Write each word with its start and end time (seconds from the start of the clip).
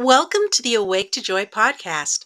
Welcome 0.00 0.48
to 0.52 0.62
the 0.62 0.76
Awake 0.76 1.12
to 1.12 1.20
Joy 1.20 1.44
podcast. 1.44 2.24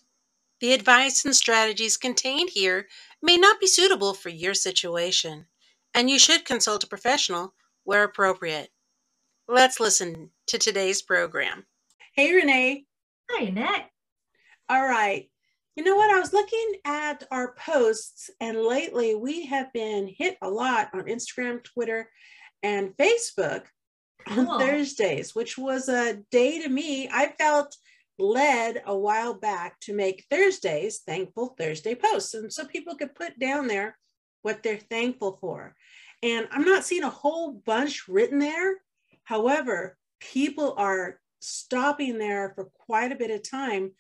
The 0.61 0.73
advice 0.73 1.25
and 1.25 1.35
strategies 1.35 1.97
contained 1.97 2.51
here 2.51 2.87
may 3.21 3.37
not 3.37 3.59
be 3.59 3.67
suitable 3.67 4.15
for 4.15 4.29
your 4.29 4.55
situation, 4.55 5.47
and 5.93 6.09
you 6.09 6.21
should 6.21 6.45
consult 6.45 6.85
a 6.85 6.87
professional 6.87 7.53
where 7.83 8.05
appropriate. 8.05 8.71
Let's 9.49 9.81
listen 9.81 10.31
to 10.47 10.57
today's 10.57 11.03
program. 11.03 11.67
Hey, 12.15 12.33
Renee. 12.33 12.85
Hi, 13.33 13.47
Annette. 13.47 13.91
All 14.69 14.87
right. 14.87 15.29
You 15.75 15.83
know 15.83 15.97
what? 15.97 16.15
I 16.15 16.21
was 16.21 16.33
looking 16.33 16.75
at 16.85 17.25
our 17.33 17.57
posts, 17.57 18.31
and 18.41 18.57
lately 18.57 19.17
we 19.17 19.47
have 19.47 19.73
been 19.73 20.07
hit 20.17 20.39
a 20.43 20.49
lot 20.49 20.91
on 20.95 21.07
Instagram, 21.07 21.65
Twitter, 21.65 22.09
and 22.63 22.97
Facebook 22.97 23.65
on 24.29 24.47
cool. 24.47 24.59
Thursdays, 24.59 25.35
which 25.35 25.57
was 25.59 25.89
a 25.89 26.19
day 26.31 26.63
to 26.63 26.69
me. 26.69 27.09
I 27.13 27.33
felt 27.39 27.77
led 28.19 28.83
a 28.87 28.97
while 28.97 29.35
back 29.35 29.81
to 29.81 29.95
make 29.95 30.25
Thursdays 30.31 31.01
thankful 31.01 31.55
Thursday 31.59 31.95
posts. 31.95 32.35
And 32.35 32.53
so 32.53 32.65
people 32.65 32.95
could 32.95 33.15
put 33.15 33.39
down 33.39 33.67
there 33.67 33.99
what 34.43 34.63
they're 34.63 34.79
thankful 34.79 35.39
for. 35.41 35.75
And 36.23 36.49
I'm 36.53 36.65
not 36.65 36.85
seeing 36.85 37.03
a 37.03 37.11
whole 37.11 37.53
bunch 37.53 38.09
written 38.09 38.39
there. 38.39 38.77
However, 39.25 39.97
people 40.21 40.75
are 40.79 41.21
stopping 41.41 42.19
there 42.19 42.53
for 42.55 42.71
quite 42.87 43.13
a 43.13 43.17
bit 43.17 43.31
of 43.31 43.49
time, 43.49 43.93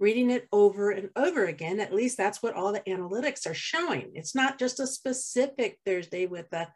reading 0.00 0.30
it 0.30 0.48
over 0.52 0.90
and 0.90 1.10
over 1.14 1.44
again. 1.44 1.78
At 1.78 1.94
least 1.94 2.16
that's 2.16 2.42
what 2.42 2.54
all 2.54 2.72
the 2.72 2.80
analytics 2.80 3.48
are 3.48 3.54
showing. 3.54 4.12
It's 4.14 4.34
not 4.34 4.58
just 4.58 4.80
a 4.80 4.86
specific 4.86 5.78
Thursday 5.84 6.26
with 6.26 6.52
a 6.52 6.68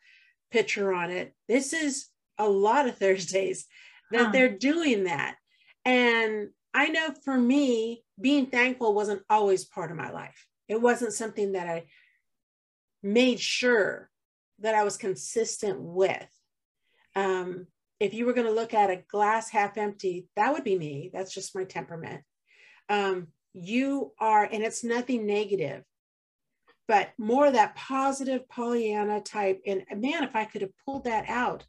picture 0.51 0.93
on 0.93 1.11
it. 1.11 1.35
This 1.49 1.73
is 1.73 2.09
a 2.43 2.49
lot 2.49 2.89
of 2.89 2.97
Thursdays 2.99 3.67
that 4.11 4.27
huh. 4.27 4.31
they're 4.33 4.57
doing 4.57 5.05
that. 5.05 5.37
And 5.85 6.51
I 6.75 6.89
know 6.89 7.13
for 7.25 7.37
me, 7.37 8.03
being 8.21 8.47
thankful 8.47 8.95
wasn't 8.95 9.23
always 9.29 9.65
part 9.65 9.91
of 9.91 9.97
my 9.97 10.11
life. 10.11 10.47
It 10.69 10.81
wasn't 10.81 11.13
something 11.13 11.53
that 11.53 11.69
I 11.69 11.85
made 13.03 13.41
sure 13.41 14.09
that 14.61 14.75
I 14.75 14.85
was 14.85 14.97
consistent 14.97 15.81
with. 15.81 16.29
Um, 17.15 17.67
if 18.01 18.15
you 18.15 18.27
were 18.27 18.33
going 18.33 18.47
to 18.47 18.53
look 18.53 18.75
at 18.75 18.91
a 18.91 19.03
glass 19.09 19.51
half 19.51 19.77
empty, 19.77 20.27
that 20.37 20.53
would 20.53 20.65
be 20.65 20.79
me. 20.79 21.11
That's 21.13 21.35
just 21.35 21.55
my 21.55 21.65
temperament. 21.65 22.23
Um, 22.89 23.29
you 23.53 24.13
are, 24.19 24.45
and 24.45 24.63
it's 24.63 24.83
nothing 24.83 25.27
negative, 25.27 25.85
but 26.89 27.11
more 27.19 27.51
that 27.51 27.77
positive 27.77 28.49
Pollyanna 28.49 29.21
type. 29.21 29.61
And 29.67 29.85
man, 29.97 30.25
if 30.25 30.35
I 30.35 30.45
could 30.45 30.63
have 30.63 30.77
pulled 30.85 31.05
that 31.05 31.29
out 31.29 31.65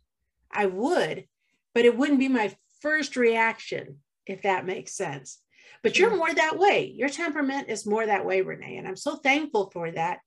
I 0.54 0.68
would, 0.68 1.26
but 1.74 1.86
it 1.86 1.98
wouldn't 1.98 2.20
be 2.20 2.28
my 2.28 2.56
first 2.82 3.16
reaction, 3.16 3.98
if 4.26 4.44
that 4.44 4.66
makes 4.66 4.96
sense. 4.96 5.40
But 5.82 5.98
you're 5.98 6.10
mm-hmm. 6.10 6.18
more 6.18 6.34
that 6.34 6.58
way. 6.58 6.94
Your 6.96 7.10
temperament 7.10 7.70
is 7.70 7.86
more 7.86 8.06
that 8.06 8.26
way, 8.26 8.42
Renee. 8.42 8.78
And 8.78 8.88
I'm 8.88 8.96
so 8.96 9.16
thankful 9.16 9.70
for 9.72 9.92
that 9.92 10.20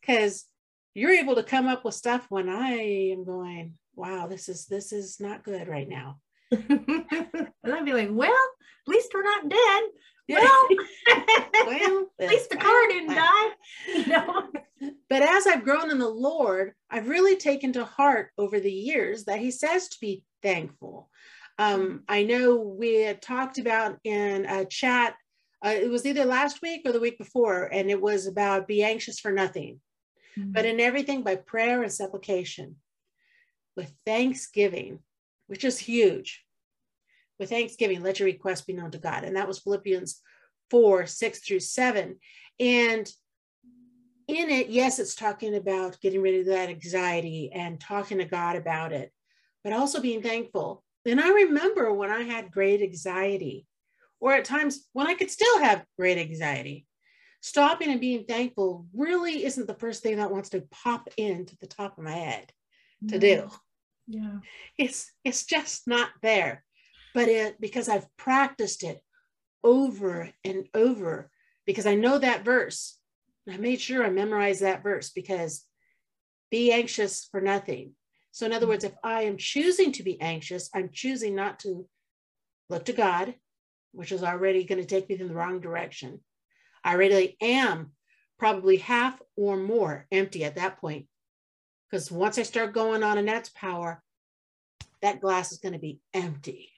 because 0.00 0.44
you're 0.94 1.12
able 1.12 1.36
to 1.36 1.42
come 1.42 1.66
up 1.66 1.84
with 1.84 1.94
stuff 1.94 2.26
when 2.28 2.48
I 2.48 2.72
am 3.12 3.24
going, 3.24 3.74
wow, 3.94 4.26
this 4.26 4.48
is 4.48 4.66
this 4.66 4.92
is 4.92 5.20
not 5.20 5.44
good 5.44 5.68
right 5.68 5.88
now. 5.88 6.18
and 6.50 7.46
I'd 7.64 7.84
be 7.84 7.92
like, 7.92 8.10
well, 8.10 8.30
at 8.30 8.88
least 8.88 9.12
we're 9.14 9.22
not 9.22 9.48
dead. 9.48 9.82
Well, 10.28 10.68
well 11.66 12.06
at 12.20 12.28
least 12.30 12.50
the 12.50 12.56
car 12.56 12.88
didn't 12.88 13.14
die. 13.14 13.50
You 13.94 14.06
know? 14.06 14.48
But 15.08 15.22
as 15.22 15.46
I've 15.46 15.64
grown 15.64 15.90
in 15.90 15.98
the 15.98 16.08
Lord, 16.08 16.72
I've 16.90 17.08
really 17.08 17.36
taken 17.36 17.72
to 17.72 17.84
heart 17.86 18.30
over 18.36 18.60
the 18.60 18.72
years 18.72 19.24
that 19.24 19.38
He 19.38 19.50
says 19.50 19.88
to 19.88 19.96
be 20.00 20.24
thankful. 20.42 21.08
Um, 21.58 22.02
I 22.08 22.24
know 22.24 22.56
we 22.56 22.96
had 22.96 23.22
talked 23.22 23.58
about 23.58 23.98
in 24.04 24.44
a 24.44 24.66
chat, 24.66 25.14
uh, 25.64 25.70
it 25.70 25.88
was 25.88 26.04
either 26.04 26.26
last 26.26 26.60
week 26.60 26.82
or 26.84 26.92
the 26.92 27.00
week 27.00 27.16
before, 27.16 27.64
and 27.72 27.90
it 27.90 28.00
was 28.00 28.26
about 28.26 28.68
be 28.68 28.82
anxious 28.82 29.20
for 29.20 29.32
nothing, 29.32 29.80
mm-hmm. 30.36 30.52
but 30.52 30.66
in 30.66 30.80
everything 30.80 31.22
by 31.22 31.36
prayer 31.36 31.82
and 31.82 31.92
supplication 31.92 32.76
with 33.76 33.92
thanksgiving, 34.04 34.98
which 35.46 35.64
is 35.64 35.78
huge. 35.78 36.43
With 37.38 37.50
thanksgiving, 37.50 38.02
let 38.02 38.20
your 38.20 38.26
request 38.26 38.66
be 38.66 38.72
known 38.72 38.90
to 38.92 38.98
God. 38.98 39.24
And 39.24 39.36
that 39.36 39.48
was 39.48 39.58
Philippians 39.58 40.20
4 40.70 41.06
6 41.06 41.38
through 41.40 41.60
7. 41.60 42.16
And 42.60 43.12
in 44.28 44.50
it, 44.50 44.68
yes, 44.68 44.98
it's 44.98 45.14
talking 45.14 45.54
about 45.54 46.00
getting 46.00 46.22
rid 46.22 46.40
of 46.40 46.46
that 46.46 46.68
anxiety 46.68 47.50
and 47.52 47.80
talking 47.80 48.18
to 48.18 48.24
God 48.24 48.56
about 48.56 48.92
it, 48.92 49.12
but 49.62 49.72
also 49.72 50.00
being 50.00 50.22
thankful. 50.22 50.82
And 51.04 51.20
I 51.20 51.30
remember 51.30 51.92
when 51.92 52.10
I 52.10 52.22
had 52.22 52.50
great 52.50 52.80
anxiety, 52.80 53.66
or 54.20 54.32
at 54.32 54.44
times 54.44 54.88
when 54.92 55.06
I 55.06 55.14
could 55.14 55.30
still 55.30 55.58
have 55.58 55.84
great 55.98 56.16
anxiety, 56.16 56.86
stopping 57.40 57.90
and 57.90 58.00
being 58.00 58.24
thankful 58.24 58.86
really 58.94 59.44
isn't 59.44 59.66
the 59.66 59.74
first 59.74 60.02
thing 60.02 60.16
that 60.16 60.30
wants 60.30 60.48
to 60.50 60.66
pop 60.70 61.08
into 61.18 61.56
the 61.58 61.66
top 61.66 61.98
of 61.98 62.04
my 62.04 62.12
head 62.12 62.50
to 63.08 63.18
do. 63.18 63.36
Mm-hmm. 63.36 63.54
Yeah. 64.06 64.38
It's 64.78 65.12
it's 65.24 65.44
just 65.44 65.86
not 65.86 66.08
there. 66.22 66.64
But 67.14 67.28
it 67.28 67.60
because 67.60 67.88
I've 67.88 68.14
practiced 68.16 68.82
it 68.82 69.00
over 69.62 70.30
and 70.44 70.66
over 70.74 71.30
because 71.64 71.86
I 71.86 71.94
know 71.94 72.18
that 72.18 72.44
verse 72.44 72.98
I 73.50 73.56
made 73.56 73.80
sure 73.80 74.04
I 74.04 74.10
memorized 74.10 74.62
that 74.62 74.82
verse 74.82 75.10
because 75.10 75.64
be 76.50 76.72
anxious 76.72 77.28
for 77.30 77.40
nothing. 77.40 77.92
So, 78.30 78.46
in 78.46 78.52
other 78.52 78.66
mm. 78.66 78.70
words, 78.70 78.84
if 78.84 78.94
I 79.02 79.22
am 79.22 79.36
choosing 79.36 79.92
to 79.92 80.02
be 80.02 80.20
anxious, 80.20 80.70
I'm 80.74 80.90
choosing 80.92 81.34
not 81.34 81.60
to 81.60 81.86
look 82.70 82.86
to 82.86 82.92
God, 82.92 83.34
which 83.92 84.12
is 84.12 84.22
already 84.22 84.64
going 84.64 84.80
to 84.80 84.86
take 84.86 85.08
me 85.08 85.18
in 85.18 85.28
the 85.28 85.34
wrong 85.34 85.60
direction. 85.60 86.20
I 86.82 86.94
really 86.94 87.36
am 87.40 87.92
probably 88.38 88.78
half 88.78 89.20
or 89.36 89.56
more 89.56 90.06
empty 90.10 90.44
at 90.44 90.56
that 90.56 90.78
point. 90.78 91.06
Because 91.90 92.10
once 92.10 92.38
I 92.38 92.42
start 92.42 92.74
going 92.74 93.02
on 93.02 93.18
Annette's 93.18 93.50
power, 93.50 94.02
that 95.02 95.20
glass 95.20 95.52
is 95.52 95.58
going 95.58 95.74
to 95.74 95.78
be 95.78 96.00
empty. 96.12 96.70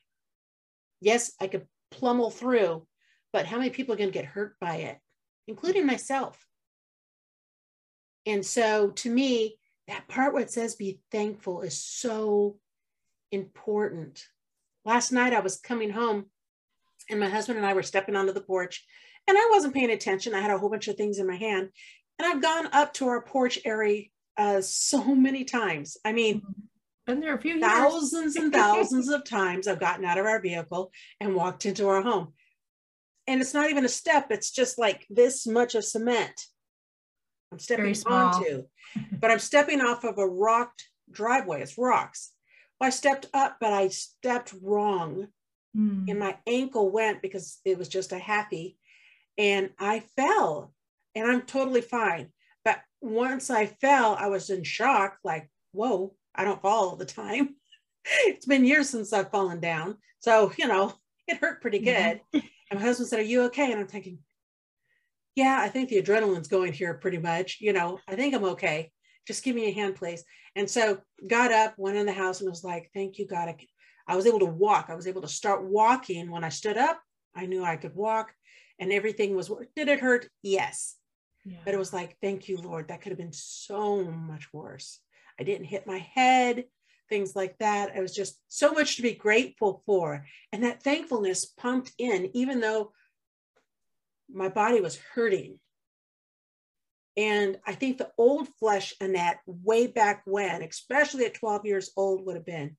Yes, 1.00 1.32
I 1.40 1.46
could 1.46 1.66
plummel 1.90 2.30
through, 2.30 2.86
but 3.32 3.46
how 3.46 3.58
many 3.58 3.70
people 3.70 3.94
are 3.94 3.98
going 3.98 4.10
to 4.10 4.18
get 4.18 4.24
hurt 4.24 4.58
by 4.60 4.76
it, 4.76 4.98
including 5.46 5.86
myself? 5.86 6.46
And 8.24 8.44
so 8.44 8.90
to 8.90 9.10
me, 9.10 9.58
that 9.88 10.08
part 10.08 10.34
where 10.34 10.42
it 10.42 10.50
says 10.50 10.74
be 10.74 11.00
thankful 11.12 11.62
is 11.62 11.80
so 11.80 12.56
important. 13.30 14.24
Last 14.84 15.12
night 15.12 15.32
I 15.32 15.40
was 15.40 15.58
coming 15.58 15.90
home 15.90 16.26
and 17.08 17.20
my 17.20 17.28
husband 17.28 17.58
and 17.58 17.66
I 17.66 17.72
were 17.72 17.82
stepping 17.82 18.16
onto 18.16 18.32
the 18.32 18.40
porch 18.40 18.84
and 19.28 19.36
I 19.36 19.50
wasn't 19.52 19.74
paying 19.74 19.90
attention. 19.90 20.34
I 20.34 20.40
had 20.40 20.50
a 20.50 20.58
whole 20.58 20.70
bunch 20.70 20.88
of 20.88 20.96
things 20.96 21.18
in 21.18 21.26
my 21.26 21.36
hand 21.36 21.70
and 22.18 22.26
I've 22.26 22.42
gone 22.42 22.68
up 22.72 22.94
to 22.94 23.06
our 23.08 23.22
porch 23.22 23.58
area 23.64 24.04
uh, 24.36 24.60
so 24.60 25.14
many 25.14 25.44
times. 25.44 25.96
I 26.04 26.12
mean, 26.12 26.40
mm-hmm. 26.40 26.62
Been 27.06 27.20
there 27.20 27.34
a 27.34 27.40
few 27.40 27.60
thousands 27.60 28.36
and 28.36 28.52
thousands 28.52 29.08
of 29.08 29.24
times 29.24 29.68
I've 29.68 29.80
gotten 29.80 30.04
out 30.04 30.18
of 30.18 30.26
our 30.26 30.40
vehicle 30.40 30.90
and 31.20 31.34
walked 31.34 31.64
into 31.64 31.88
our 31.88 32.02
home. 32.02 32.32
And 33.26 33.40
it's 33.40 33.54
not 33.54 33.70
even 33.70 33.84
a 33.84 33.88
step, 33.88 34.30
it's 34.30 34.50
just 34.50 34.78
like 34.78 35.06
this 35.08 35.46
much 35.46 35.74
of 35.74 35.84
cement. 35.84 36.46
I'm 37.52 37.58
stepping 37.58 37.94
onto, 38.06 38.64
but 39.20 39.30
I'm 39.30 39.38
stepping 39.38 39.80
off 39.80 40.04
of 40.04 40.18
a 40.18 40.26
rocked 40.26 40.84
driveway. 41.10 41.62
It's 41.62 41.78
rocks. 41.78 42.32
Well, 42.80 42.88
I 42.88 42.90
stepped 42.90 43.26
up, 43.32 43.56
but 43.60 43.72
I 43.72 43.88
stepped 43.88 44.54
wrong. 44.60 45.28
Mm. 45.76 46.08
And 46.08 46.18
my 46.18 46.36
ankle 46.46 46.90
went 46.90 47.22
because 47.22 47.60
it 47.64 47.78
was 47.78 47.88
just 47.88 48.12
a 48.12 48.18
happy. 48.18 48.78
And 49.38 49.70
I 49.78 50.00
fell 50.16 50.72
and 51.14 51.30
I'm 51.30 51.42
totally 51.42 51.82
fine. 51.82 52.28
But 52.64 52.80
once 53.00 53.50
I 53.50 53.66
fell, 53.66 54.16
I 54.18 54.26
was 54.26 54.50
in 54.50 54.64
shock, 54.64 55.18
like, 55.24 55.50
whoa, 55.72 56.14
I 56.36 56.44
don't 56.44 56.62
fall 56.62 56.90
all 56.90 56.96
the 56.96 57.04
time. 57.04 57.56
it's 58.04 58.46
been 58.46 58.64
years 58.64 58.90
since 58.90 59.12
I've 59.12 59.30
fallen 59.30 59.60
down. 59.60 59.96
So, 60.20 60.52
you 60.56 60.68
know, 60.68 60.94
it 61.28 61.38
hurt 61.38 61.60
pretty 61.60 61.80
mm-hmm. 61.80 62.18
good. 62.32 62.42
and 62.70 62.80
my 62.80 62.86
husband 62.86 63.08
said, 63.08 63.20
Are 63.20 63.22
you 63.22 63.42
okay? 63.44 63.70
And 63.72 63.80
I'm 63.80 63.88
thinking, 63.88 64.18
yeah, 65.34 65.58
I 65.60 65.68
think 65.68 65.90
the 65.90 66.00
adrenaline's 66.00 66.48
going 66.48 66.72
here 66.72 66.94
pretty 66.94 67.18
much. 67.18 67.58
You 67.60 67.72
know, 67.72 68.00
I 68.08 68.16
think 68.16 68.34
I'm 68.34 68.44
okay. 68.44 68.90
Just 69.26 69.44
give 69.44 69.54
me 69.54 69.68
a 69.68 69.72
hand, 69.72 69.96
please. 69.96 70.24
And 70.54 70.68
so 70.68 70.98
got 71.28 71.52
up, 71.52 71.74
went 71.76 71.98
in 71.98 72.06
the 72.06 72.12
house 72.12 72.40
and 72.40 72.48
was 72.48 72.64
like, 72.64 72.90
thank 72.94 73.18
you, 73.18 73.26
God. 73.26 73.48
I, 73.48 73.56
I 74.08 74.16
was 74.16 74.26
able 74.26 74.38
to 74.38 74.46
walk. 74.46 74.86
I 74.88 74.94
was 74.94 75.06
able 75.06 75.20
to 75.22 75.28
start 75.28 75.64
walking. 75.64 76.30
When 76.30 76.44
I 76.44 76.48
stood 76.48 76.78
up, 76.78 77.00
I 77.34 77.44
knew 77.44 77.62
I 77.62 77.76
could 77.76 77.94
walk 77.94 78.32
and 78.78 78.92
everything 78.92 79.36
was, 79.36 79.50
did 79.74 79.88
it 79.88 80.00
hurt? 80.00 80.28
Yes. 80.42 80.96
Yeah. 81.44 81.58
But 81.64 81.74
it 81.74 81.78
was 81.78 81.92
like, 81.92 82.16
thank 82.22 82.48
you, 82.48 82.56
Lord. 82.56 82.88
That 82.88 83.02
could 83.02 83.12
have 83.12 83.18
been 83.18 83.32
so 83.32 84.02
much 84.04 84.52
worse. 84.52 85.00
I 85.38 85.44
didn't 85.44 85.66
hit 85.66 85.86
my 85.86 85.98
head, 85.98 86.64
things 87.08 87.36
like 87.36 87.56
that. 87.58 87.92
I 87.96 88.00
was 88.00 88.14
just 88.14 88.40
so 88.48 88.72
much 88.72 88.96
to 88.96 89.02
be 89.02 89.12
grateful 89.12 89.82
for. 89.86 90.26
And 90.52 90.62
that 90.64 90.82
thankfulness 90.82 91.44
pumped 91.44 91.92
in, 91.98 92.30
even 92.34 92.60
though 92.60 92.92
my 94.32 94.48
body 94.48 94.80
was 94.80 94.98
hurting. 95.14 95.58
And 97.16 97.58
I 97.66 97.74
think 97.74 97.96
the 97.96 98.10
old 98.18 98.48
flesh 98.58 98.94
Annette, 99.00 99.38
way 99.46 99.86
back 99.86 100.22
when, 100.26 100.62
especially 100.62 101.24
at 101.24 101.34
12 101.34 101.64
years 101.64 101.90
old, 101.96 102.26
would 102.26 102.36
have 102.36 102.44
been 102.44 102.76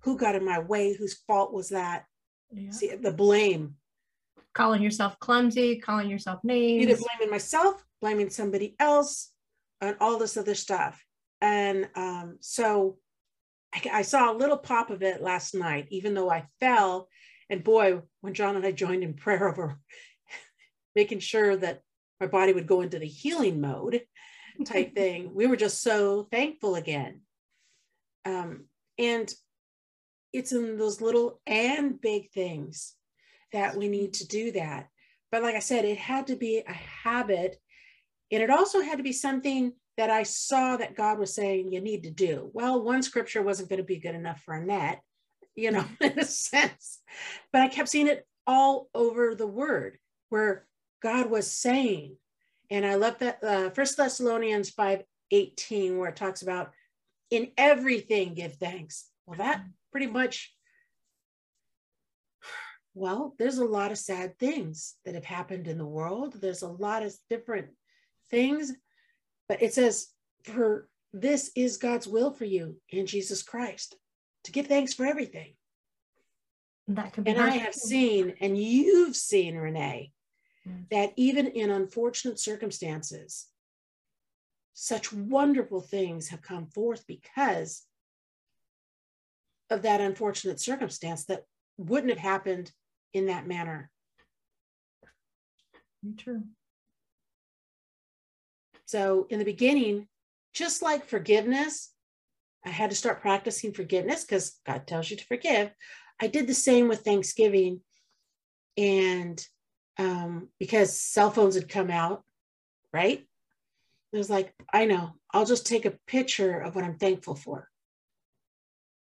who 0.00 0.16
got 0.16 0.36
in 0.36 0.44
my 0.44 0.60
way? 0.60 0.94
Whose 0.94 1.20
fault 1.26 1.52
was 1.52 1.70
that? 1.70 2.04
Yeah. 2.52 2.70
See, 2.70 2.94
the 2.94 3.12
blame 3.12 3.74
calling 4.56 4.82
yourself 4.82 5.18
clumsy, 5.20 5.76
calling 5.78 6.08
yourself 6.08 6.42
names. 6.42 6.82
Either 6.82 6.96
blaming 6.96 7.30
myself, 7.30 7.84
blaming 8.00 8.30
somebody 8.30 8.74
else, 8.80 9.30
and 9.80 9.96
all 10.00 10.18
this 10.18 10.36
other 10.36 10.54
stuff. 10.54 11.04
And 11.40 11.88
um, 11.94 12.38
so 12.40 12.98
I, 13.74 13.98
I 13.98 14.02
saw 14.02 14.32
a 14.32 14.36
little 14.36 14.56
pop 14.56 14.90
of 14.90 15.02
it 15.02 15.22
last 15.22 15.54
night, 15.54 15.86
even 15.90 16.14
though 16.14 16.30
I 16.30 16.46
fell. 16.60 17.08
And 17.50 17.62
boy, 17.62 18.02
when 18.20 18.34
John 18.34 18.56
and 18.56 18.66
I 18.66 18.72
joined 18.72 19.02
in 19.02 19.14
prayer 19.14 19.48
over 19.48 19.78
making 20.94 21.20
sure 21.20 21.56
that 21.56 21.82
my 22.20 22.26
body 22.26 22.52
would 22.52 22.66
go 22.66 22.80
into 22.80 22.98
the 22.98 23.06
healing 23.06 23.60
mode 23.60 24.02
type 24.64 24.94
thing, 24.94 25.34
we 25.34 25.46
were 25.46 25.56
just 25.56 25.82
so 25.82 26.26
thankful 26.30 26.74
again. 26.74 27.20
Um, 28.24 28.64
and 28.98 29.32
it's 30.32 30.52
in 30.52 30.76
those 30.76 31.00
little 31.00 31.40
and 31.46 32.00
big 32.00 32.30
things 32.30 32.94
that 33.52 33.76
we 33.76 33.88
need 33.88 34.14
to 34.14 34.26
do 34.26 34.52
that. 34.52 34.88
But 35.30 35.42
like 35.42 35.54
I 35.54 35.60
said, 35.60 35.84
it 35.84 35.98
had 35.98 36.28
to 36.28 36.36
be 36.36 36.62
a 36.66 36.72
habit. 36.72 37.56
And 38.32 38.42
it 38.42 38.50
also 38.50 38.80
had 38.80 38.98
to 38.98 39.04
be 39.04 39.12
something 39.12 39.72
that 39.96 40.10
I 40.10 40.24
saw 40.24 40.76
that 40.76 40.96
God 40.96 41.18
was 41.18 41.34
saying 41.34 41.72
you 41.72 41.80
need 41.80 42.02
to 42.02 42.10
do. 42.10 42.50
Well, 42.52 42.82
one 42.82 43.02
scripture 43.02 43.42
wasn't 43.42 43.68
going 43.68 43.78
to 43.78 43.84
be 43.84 43.98
good 43.98 44.14
enough 44.14 44.42
for 44.42 44.54
Annette, 44.54 45.00
you 45.54 45.70
know, 45.70 45.84
in 46.00 46.18
a 46.18 46.24
sense. 46.24 47.00
But 47.52 47.62
I 47.62 47.68
kept 47.68 47.88
seeing 47.88 48.08
it 48.08 48.26
all 48.46 48.88
over 48.94 49.34
the 49.34 49.46
word 49.46 49.98
where 50.28 50.66
God 51.02 51.30
was 51.30 51.50
saying, 51.50 52.16
and 52.70 52.84
I 52.84 52.96
love 52.96 53.18
that 53.18 53.42
uh, 53.42 53.70
First 53.70 53.96
Thessalonians 53.96 54.70
5 54.70 55.02
18, 55.32 55.98
where 55.98 56.10
it 56.10 56.16
talks 56.16 56.42
about 56.42 56.72
in 57.30 57.48
everything 57.56 58.34
give 58.34 58.54
thanks. 58.54 59.08
Well, 59.26 59.38
that 59.38 59.64
pretty 59.90 60.06
much, 60.06 60.54
well, 62.94 63.34
there's 63.38 63.58
a 63.58 63.64
lot 63.64 63.90
of 63.90 63.98
sad 63.98 64.38
things 64.38 64.94
that 65.04 65.14
have 65.14 65.24
happened 65.24 65.66
in 65.66 65.78
the 65.78 65.86
world. 65.86 66.34
There's 66.40 66.62
a 66.62 66.68
lot 66.68 67.02
of 67.02 67.14
different 67.28 67.68
things, 68.30 68.72
but 69.48 69.62
it 69.62 69.74
says, 69.74 70.08
for 70.42 70.88
this 71.12 71.50
is 71.54 71.76
God's 71.76 72.06
will 72.06 72.30
for 72.30 72.44
you 72.44 72.76
in 72.90 73.06
Jesus 73.06 73.42
Christ 73.42 73.96
to 74.44 74.52
give 74.52 74.66
thanks 74.66 74.94
for 74.94 75.06
everything. 75.06 75.54
That 76.88 77.12
could 77.12 77.24
be 77.24 77.32
and 77.32 77.40
I 77.40 77.50
have 77.50 77.74
seen, 77.74 78.34
and 78.40 78.56
you've 78.56 79.16
seen, 79.16 79.56
Renee, 79.56 80.12
mm. 80.66 80.88
that 80.90 81.12
even 81.16 81.48
in 81.48 81.70
unfortunate 81.70 82.38
circumstances, 82.38 83.46
such 84.72 85.12
wonderful 85.12 85.80
things 85.80 86.28
have 86.28 86.42
come 86.42 86.66
forth 86.66 87.04
because 87.08 87.82
of 89.70 89.82
that 89.82 90.00
unfortunate 90.00 90.60
circumstance 90.60 91.24
that 91.24 91.44
wouldn't 91.76 92.12
have 92.12 92.20
happened 92.20 92.70
in 93.12 93.26
that 93.26 93.48
manner. 93.48 93.90
True. 96.16 96.44
So, 98.86 99.26
in 99.30 99.38
the 99.38 99.44
beginning, 99.44 100.08
just 100.54 100.80
like 100.80 101.04
forgiveness, 101.04 101.92
I 102.64 102.70
had 102.70 102.90
to 102.90 102.96
start 102.96 103.20
practicing 103.20 103.72
forgiveness 103.72 104.24
because 104.24 104.58
God 104.66 104.86
tells 104.86 105.10
you 105.10 105.16
to 105.16 105.24
forgive. 105.24 105.70
I 106.20 106.28
did 106.28 106.46
the 106.46 106.54
same 106.54 106.88
with 106.88 107.00
Thanksgiving. 107.00 107.80
And 108.76 109.44
um, 109.98 110.48
because 110.58 111.00
cell 111.00 111.30
phones 111.30 111.54
had 111.54 111.68
come 111.68 111.90
out, 111.90 112.24
right? 112.92 113.24
It 114.12 114.16
was 114.16 114.30
like, 114.30 114.54
I 114.72 114.86
know, 114.86 115.12
I'll 115.32 115.46
just 115.46 115.66
take 115.66 115.84
a 115.84 115.98
picture 116.06 116.58
of 116.58 116.74
what 116.74 116.84
I'm 116.84 116.98
thankful 116.98 117.34
for. 117.34 117.68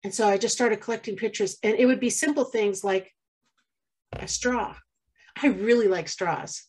And 0.04 0.14
so 0.14 0.28
I 0.28 0.38
just 0.38 0.56
started 0.56 0.82
collecting 0.82 1.16
pictures, 1.16 1.58
and 1.62 1.76
it 1.76 1.86
would 1.86 2.00
be 2.00 2.10
simple 2.10 2.44
things 2.44 2.84
like 2.84 3.12
a 4.14 4.28
straw. 4.28 4.76
I 5.42 5.48
really 5.48 5.88
like 5.88 6.10
straws. 6.10 6.64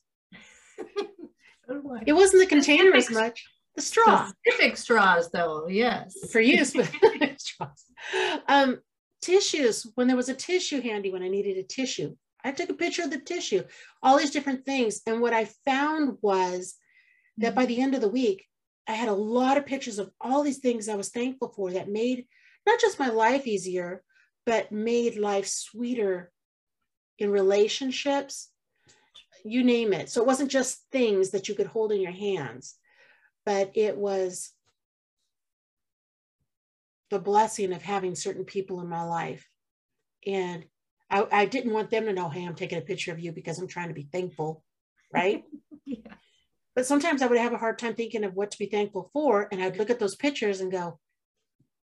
It 2.07 2.13
wasn't 2.13 2.43
the 2.43 2.47
container 2.47 2.95
as 2.95 3.11
much, 3.11 3.45
the 3.77 3.83
straw. 3.83 4.31
Specific 4.45 4.77
straws, 4.77 5.31
though, 5.31 5.69
yes. 5.69 6.31
For 6.31 6.41
use, 6.41 6.71
straws. 7.39 7.85
Um, 8.49 8.81
tissues, 9.21 9.87
when 9.95 10.09
there 10.09 10.17
was 10.17 10.29
a 10.29 10.35
tissue 10.35 10.81
handy, 10.81 11.11
when 11.11 11.23
I 11.23 11.29
needed 11.29 11.57
a 11.57 11.63
tissue, 11.63 12.17
I 12.45 12.53
took 12.53 12.71
a 12.71 12.75
picture 12.75 13.03
of 13.03 13.11
the 13.11 13.19
tissue, 13.19 13.63
all 14.03 14.19
these 14.19 14.33
different 14.33 14.65
things. 14.65 15.01
And 15.07 15.21
what 15.21 15.33
I 15.33 15.49
found 15.65 16.19
was 16.23 16.75
that 17.39 17.55
by 17.55 17.67
the 17.67 17.81
end 17.81 17.95
of 17.95 18.01
the 18.01 18.09
week, 18.09 18.47
I 18.89 18.93
had 18.93 19.09
a 19.09 19.15
lot 19.15 19.57
of 19.57 19.67
pictures 19.67 19.99
of 19.99 20.11
all 20.21 20.43
these 20.43 20.59
things 20.59 20.89
I 20.89 20.97
was 20.97 21.11
thankful 21.11 21.53
for 21.55 21.71
that 21.73 21.89
made 21.89 22.27
not 22.67 22.81
just 22.81 22.99
my 22.99 23.09
life 23.09 23.47
easier, 23.47 24.03
but 24.45 24.73
made 24.73 25.17
life 25.17 25.47
sweeter 25.47 26.33
in 27.19 27.31
relationships, 27.31 28.49
you 29.44 29.65
name 29.65 29.93
it. 29.93 30.11
So 30.11 30.21
it 30.21 30.27
wasn't 30.27 30.50
just 30.50 30.85
things 30.91 31.31
that 31.31 31.49
you 31.49 31.55
could 31.55 31.67
hold 31.67 31.93
in 31.93 32.00
your 32.00 32.12
hands, 32.12 32.77
but 33.44 33.73
it 33.75 33.97
was 33.97 34.53
the 37.11 37.19
blessing 37.19 37.73
of 37.73 37.83
having 37.83 38.15
certain 38.15 38.44
people 38.44 38.81
in 38.81 38.89
my 38.89 39.03
life. 39.03 39.47
And 40.27 40.65
I, 41.11 41.27
I 41.31 41.44
didn't 41.44 41.73
want 41.73 41.91
them 41.91 42.06
to 42.06 42.12
know, 42.12 42.29
hey, 42.29 42.44
I'm 42.44 42.55
taking 42.55 42.79
a 42.79 42.83
picture 42.83 43.12
of 43.12 43.21
you 43.21 43.33
because 43.33 43.59
I'm 43.59 43.69
trying 43.69 43.89
to 43.89 43.94
be 43.94 44.09
thankful, 44.11 44.62
right? 45.12 45.44
yeah. 45.85 46.15
But 46.75 46.87
sometimes 46.87 47.21
I 47.21 47.27
would 47.27 47.39
have 47.39 47.53
a 47.53 47.59
hard 47.59 47.79
time 47.79 47.94
thinking 47.94 48.25
of 48.25 48.35
what 48.35 48.50
to 48.53 48.59
be 48.59 48.67
thankful 48.67 49.11
for. 49.12 49.49
And 49.53 49.62
I'd 49.62 49.77
look 49.77 49.91
at 49.91 49.99
those 49.99 50.17
pictures 50.17 50.61
and 50.61 50.73
go, 50.73 50.99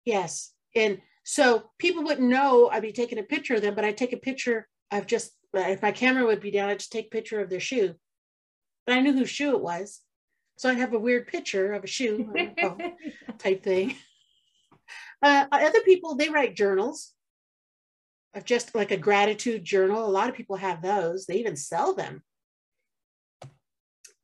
yes, 0.04 0.52
and 0.76 1.00
so 1.24 1.70
people 1.78 2.04
wouldn't 2.04 2.28
know 2.28 2.70
I'd 2.70 2.82
be 2.82 2.92
taking 2.92 3.20
a 3.20 3.24
picture 3.24 3.56
of 3.56 3.62
them, 3.62 3.76
but 3.76 3.86
I'd 3.86 3.98
take 3.98 4.14
a 4.14 4.18
picture 4.18 4.68
of 4.92 5.06
just, 5.06 5.32
if 5.54 5.82
my 5.82 5.92
camera 5.92 6.26
would 6.26 6.42
be 6.42 6.52
down, 6.52 6.70
I'd 6.70 6.80
just 6.80 6.92
take 6.92 7.08
a 7.08 7.10
picture 7.10 7.42
of 7.42 7.50
their 7.50 7.60
shoe. 7.60 7.96
But 8.86 8.98
I 8.98 9.02
knew 9.02 9.14
whose 9.14 9.30
shoe 9.30 9.52
it 9.52 9.62
was. 9.62 10.02
So 10.58 10.70
I'd 10.70 10.78
have 10.78 10.94
a 10.94 11.00
weird 11.00 11.28
picture 11.28 11.74
of 11.74 11.84
a 11.84 11.88
shoe 11.88 12.32
type 13.38 13.64
thing. 13.64 13.96
Uh, 15.22 15.46
other 15.52 15.82
people, 15.82 16.16
they 16.16 16.30
write 16.30 16.56
journals 16.56 17.14
of 18.34 18.46
just 18.46 18.76
like 18.76 18.92
a 18.92 18.98
gratitude 18.98 19.64
journal. 19.64 20.06
A 20.06 20.10
lot 20.10 20.30
of 20.30 20.36
people 20.36 20.56
have 20.56 20.82
those. 20.82 21.26
They 21.26 21.36
even 21.36 21.56
sell 21.56 21.94
them. 21.94 22.24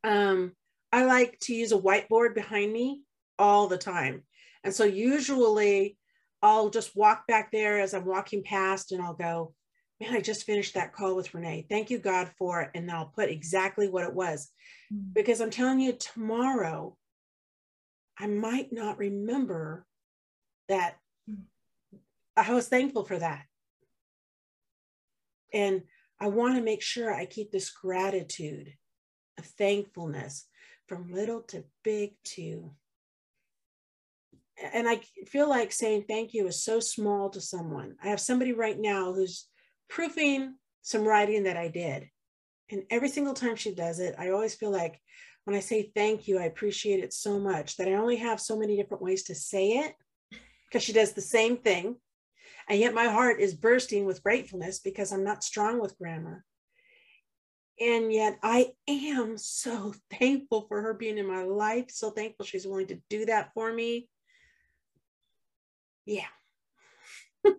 Um, 0.04 0.54
I 0.92 1.06
like 1.06 1.39
to 1.42 1.56
use 1.56 1.72
a 1.72 1.77
whiteboard 1.77 2.36
behind 2.36 2.72
me 2.72 3.01
all 3.39 3.68
the 3.68 3.77
time. 3.77 4.24
And 4.63 4.74
so 4.74 4.83
usually 4.83 5.98
I'll 6.41 6.70
just 6.70 6.96
walk 6.96 7.27
back 7.27 7.51
there 7.51 7.79
as 7.79 7.94
I'm 7.94 8.05
walking 8.05 8.44
past 8.44 8.91
and 8.91 9.01
I'll 9.01 9.15
go, 9.15 9.53
man, 10.00 10.14
I 10.14 10.22
just 10.22 10.46
finished 10.46 10.74
that 10.74 10.94
call 10.94 11.16
with 11.16 11.34
Renee. 11.34 11.66
Thank 11.70 11.90
you, 11.90 12.00
God, 12.00 12.30
for 12.38 12.62
it. 12.62 12.72
And 12.75 12.92
I'll 12.92 13.12
put 13.16 13.30
exactly 13.30 13.88
what 13.88 14.04
it 14.04 14.14
was. 14.14 14.52
Mm-hmm. 14.94 15.14
Because 15.14 15.42
I'm 15.42 15.52
telling 15.52 15.80
you, 15.80 15.94
tomorrow, 15.94 16.98
I 18.18 18.28
might 18.28 18.72
not 18.72 18.98
remember 18.98 19.86
that 20.68 20.96
mm. 21.30 21.44
I 22.36 22.54
was 22.54 22.68
thankful 22.68 23.06
for 23.06 23.18
that. 23.18 23.44
And 25.54 25.84
I 26.20 26.28
want 26.28 26.56
to 26.56 26.62
make 26.62 26.82
sure 26.82 27.14
I 27.14 27.25
keep 27.25 27.52
this 27.52 27.70
gratitude 27.70 28.74
of 29.38 29.46
thankfulness 29.46 30.46
from 30.88 31.12
little 31.12 31.42
to 31.42 31.64
big 31.84 32.14
to 32.24 32.72
and 34.74 34.88
I 34.88 35.02
feel 35.28 35.50
like 35.50 35.72
saying 35.72 36.06
thank 36.08 36.34
you 36.34 36.48
is 36.48 36.64
so 36.64 36.80
small 36.80 37.30
to 37.32 37.42
someone. 37.42 37.96
I 38.02 38.08
have 38.08 38.22
somebody 38.22 38.54
right 38.54 38.80
now 38.80 39.14
who's 39.14 39.48
proofing 39.89 40.56
some 40.82 41.04
writing 41.04 41.44
that 41.44 41.58
I 41.58 41.68
did. 41.68 42.10
And 42.72 42.84
every 42.89 43.10
single 43.10 43.34
time 43.34 43.56
she 43.56 43.74
does 43.74 44.00
it, 44.00 44.15
I 44.18 44.30
always 44.30 44.56
feel 44.56 44.72
like 44.72 45.00
when 45.46 45.56
I 45.56 45.60
say 45.60 45.92
thank 45.96 46.27
you, 46.27 46.39
I 46.39 46.44
appreciate 46.44 47.04
it 47.04 47.13
so 47.13 47.39
much 47.39 47.77
that 47.77 47.88
I 47.88 47.94
only 47.94 48.18
have 48.18 48.42
so 48.42 48.58
many 48.58 48.75
different 48.75 49.04
ways 49.04 49.24
to 49.24 49.36
say 49.36 49.70
it 49.70 49.94
because 50.68 50.84
she 50.84 50.94
does 50.94 51.13
the 51.13 51.22
same 51.22 51.58
thing. 51.58 51.98
And 52.68 52.80
yet 52.80 52.96
my 52.96 53.06
heart 53.06 53.39
is 53.39 53.54
bursting 53.54 54.06
with 54.06 54.24
gratefulness 54.24 54.80
because 54.80 55.12
I'm 55.12 55.24
not 55.24 55.44
strong 55.44 55.80
with 55.80 55.98
grammar. 56.00 56.44
And 57.80 58.12
yet 58.12 58.39
I 58.42 58.72
am 58.88 59.38
so 59.38 59.94
thankful 60.12 60.65
for 60.68 60.82
her 60.82 60.96
being 60.96 61.20
in 61.20 61.27
my 61.27 61.44
life, 61.44 61.86
so 61.89 62.10
thankful 62.10 62.46
she's 62.46 62.65
willing 62.65 62.88
to 62.88 63.00
do 63.10 63.25
that 63.25 63.51
for 63.54 63.72
me 63.72 64.10
yeah. 66.06 66.27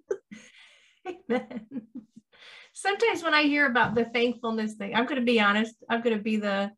Sometimes 2.79 3.23
when 3.23 3.33
I 3.33 3.45
hear 3.45 3.65
about 3.65 3.95
the 3.95 4.05
thankfulness 4.05 4.75
thing, 4.75 4.95
I'm 4.95 5.07
going 5.07 5.19
to 5.19 5.25
be 5.25 5.41
honest. 5.41 5.77
I'm 5.89 6.03
going 6.03 6.15
to 6.15 6.23
be 6.23 6.37
the 6.37 6.71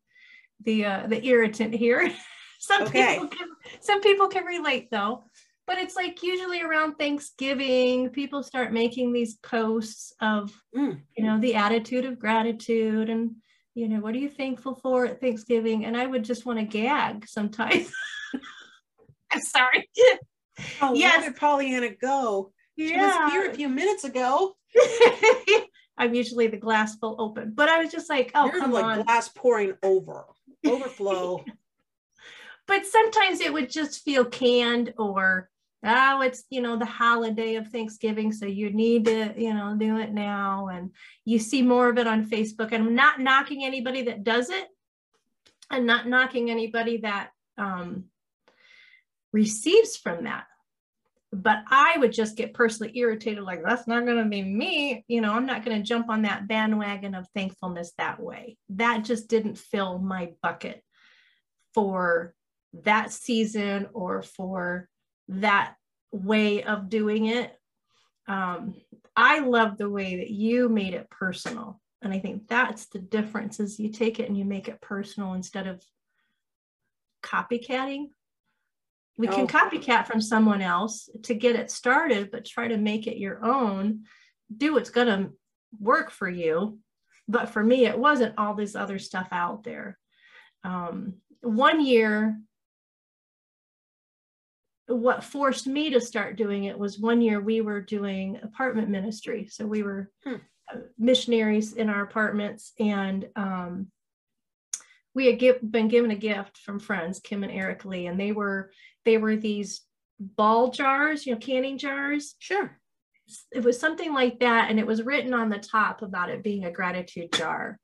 the 0.63 0.85
uh, 0.85 1.07
the 1.07 1.21
irritant 1.25 1.75
here. 1.75 2.09
some 2.59 2.83
okay. 2.83 3.15
people 3.15 3.27
can 3.27 3.47
some 3.81 3.99
people 3.99 4.29
can 4.29 4.45
relate 4.45 4.89
though, 4.89 5.25
but 5.67 5.77
it's 5.77 5.97
like 5.97 6.23
usually 6.23 6.61
around 6.61 6.95
Thanksgiving, 6.95 8.11
people 8.11 8.43
start 8.43 8.71
making 8.71 9.11
these 9.11 9.35
posts 9.43 10.13
of 10.21 10.53
mm. 10.73 11.01
you 11.17 11.25
know 11.25 11.37
the 11.37 11.55
attitude 11.55 12.05
of 12.05 12.17
gratitude 12.17 13.09
and 13.09 13.31
you 13.75 13.89
know 13.89 13.99
what 13.99 14.15
are 14.15 14.19
you 14.19 14.29
thankful 14.29 14.75
for 14.75 15.05
at 15.05 15.19
Thanksgiving, 15.19 15.83
and 15.83 15.97
I 15.97 16.05
would 16.05 16.23
just 16.23 16.45
want 16.45 16.59
to 16.59 16.65
gag 16.65 17.27
sometimes. 17.27 17.91
I'm 19.33 19.41
sorry. 19.41 19.89
Oh, 20.81 20.93
yes. 20.93 21.19
where 21.19 21.29
did 21.29 21.37
Pollyanna 21.37 21.89
go? 22.01 22.53
She 22.77 22.91
yeah. 22.91 23.25
was 23.25 23.33
here 23.33 23.51
a 23.51 23.53
few 23.53 23.67
minutes 23.67 24.05
ago. 24.05 24.55
I'm 25.99 26.13
usually 26.15 26.47
the 26.47 26.57
glass 26.57 26.95
full 26.95 27.15
open. 27.19 27.51
But 27.53 27.69
I 27.69 27.83
was 27.83 27.91
just 27.91 28.09
like, 28.09 28.31
oh, 28.33 28.45
You're 28.45 28.59
come 28.59 28.71
like 28.71 28.85
on. 28.85 29.03
glass 29.03 29.27
pouring 29.29 29.73
over, 29.83 30.25
overflow. 30.65 31.43
but 32.67 32.85
sometimes 32.85 33.41
it 33.41 33.51
would 33.53 33.69
just 33.69 34.03
feel 34.03 34.25
canned 34.25 34.93
or 34.97 35.49
oh 35.85 36.21
it's 36.21 36.43
you 36.49 36.59
know 36.61 36.75
the 36.75 36.85
holiday 36.85 37.55
of 37.55 37.67
thanksgiving 37.69 38.33
so 38.33 38.45
you 38.45 38.69
need 38.69 39.05
to 39.05 39.33
you 39.37 39.53
know 39.53 39.75
do 39.79 39.97
it 39.97 40.11
now 40.11 40.67
and 40.67 40.91
you 41.23 41.39
see 41.39 41.61
more 41.61 41.87
of 41.89 41.97
it 41.97 42.05
on 42.05 42.25
facebook 42.25 42.73
and 42.73 42.83
i'm 42.83 42.95
not 42.95 43.17
knocking 43.21 43.63
anybody 43.63 44.01
that 44.01 44.21
does 44.25 44.49
it 44.49 44.67
and 45.71 45.85
not 45.85 46.05
knocking 46.05 46.51
anybody 46.51 46.97
that 46.97 47.29
um, 47.57 48.03
receives 49.31 49.95
from 49.95 50.25
that 50.25 50.45
but 51.41 51.63
I 51.69 51.97
would 51.97 52.11
just 52.11 52.35
get 52.35 52.53
personally 52.53 52.91
irritated, 52.97 53.43
like, 53.43 53.63
that's 53.63 53.87
not 53.87 54.05
going 54.05 54.23
to 54.23 54.29
be 54.29 54.41
me. 54.41 55.05
You 55.07 55.21
know, 55.21 55.33
I'm 55.33 55.45
not 55.45 55.63
going 55.63 55.77
to 55.77 55.87
jump 55.87 56.09
on 56.09 56.23
that 56.23 56.47
bandwagon 56.47 57.15
of 57.15 57.27
thankfulness 57.33 57.93
that 57.97 58.19
way. 58.19 58.57
That 58.69 59.05
just 59.05 59.29
didn't 59.29 59.57
fill 59.57 59.99
my 59.99 60.33
bucket 60.41 60.83
for 61.73 62.33
that 62.83 63.11
season 63.11 63.87
or 63.93 64.21
for 64.21 64.89
that 65.29 65.75
way 66.11 66.63
of 66.63 66.89
doing 66.89 67.27
it. 67.27 67.55
Um, 68.27 68.75
I 69.15 69.39
love 69.39 69.77
the 69.77 69.89
way 69.89 70.17
that 70.17 70.29
you 70.29 70.69
made 70.69 70.93
it 70.93 71.09
personal. 71.09 71.79
And 72.01 72.13
I 72.13 72.19
think 72.19 72.47
that's 72.47 72.87
the 72.87 72.99
difference 72.99 73.59
is 73.59 73.79
you 73.79 73.91
take 73.91 74.19
it 74.19 74.27
and 74.27 74.37
you 74.37 74.45
make 74.45 74.67
it 74.67 74.81
personal 74.81 75.33
instead 75.33 75.67
of 75.67 75.83
copycatting 77.21 78.07
we 79.19 79.27
can 79.27 79.41
oh. 79.41 79.47
copycat 79.47 80.07
from 80.07 80.21
someone 80.21 80.61
else 80.61 81.09
to 81.23 81.33
get 81.33 81.57
it 81.57 81.69
started, 81.69 82.31
but 82.31 82.45
try 82.45 82.69
to 82.69 82.77
make 82.77 83.05
it 83.05 83.17
your 83.17 83.43
own. 83.43 84.05
Do 84.55 84.75
what's 84.75 84.91
going 84.91 85.07
to 85.07 85.31
work 85.77 86.09
for 86.09 86.29
you. 86.29 86.79
But 87.27 87.49
for 87.49 87.61
me, 87.61 87.85
it 87.85 87.99
wasn't 87.99 88.35
all 88.37 88.53
this 88.53 88.77
other 88.77 88.97
stuff 88.97 89.27
out 89.33 89.65
there. 89.65 89.99
Um, 90.63 91.15
one 91.41 91.85
year, 91.85 92.39
what 94.87 95.25
forced 95.25 95.67
me 95.67 95.89
to 95.89 95.99
start 95.99 96.37
doing 96.37 96.63
it 96.63 96.79
was 96.79 96.97
one 96.97 97.19
year 97.19 97.41
we 97.41 97.59
were 97.59 97.81
doing 97.81 98.39
apartment 98.41 98.87
ministry. 98.87 99.49
So 99.51 99.67
we 99.67 99.83
were 99.83 100.09
hmm. 100.23 100.35
missionaries 100.97 101.73
in 101.73 101.89
our 101.89 102.03
apartments, 102.03 102.71
and 102.79 103.27
um, 103.35 103.87
we 105.13 105.25
had 105.25 105.39
give, 105.39 105.59
been 105.61 105.89
given 105.89 106.11
a 106.11 106.15
gift 106.15 106.57
from 106.59 106.79
friends, 106.79 107.19
Kim 107.19 107.43
and 107.43 107.51
Eric 107.51 107.83
Lee, 107.83 108.07
and 108.07 108.17
they 108.17 108.31
were 108.31 108.71
they 109.09 109.17
were 109.17 109.35
these 109.35 109.81
ball 110.19 110.69
jars, 110.69 111.25
you 111.25 111.33
know, 111.33 111.39
canning 111.39 111.79
jars. 111.79 112.35
Sure. 112.37 112.77
It 113.51 113.63
was 113.63 113.79
something 113.79 114.13
like 114.13 114.39
that. 114.41 114.69
And 114.69 114.79
it 114.79 114.85
was 114.85 115.01
written 115.01 115.33
on 115.33 115.49
the 115.49 115.57
top 115.57 116.03
about 116.03 116.29
it 116.29 116.43
being 116.43 116.65
a 116.65 116.71
gratitude 116.71 117.33
jar. 117.33 117.79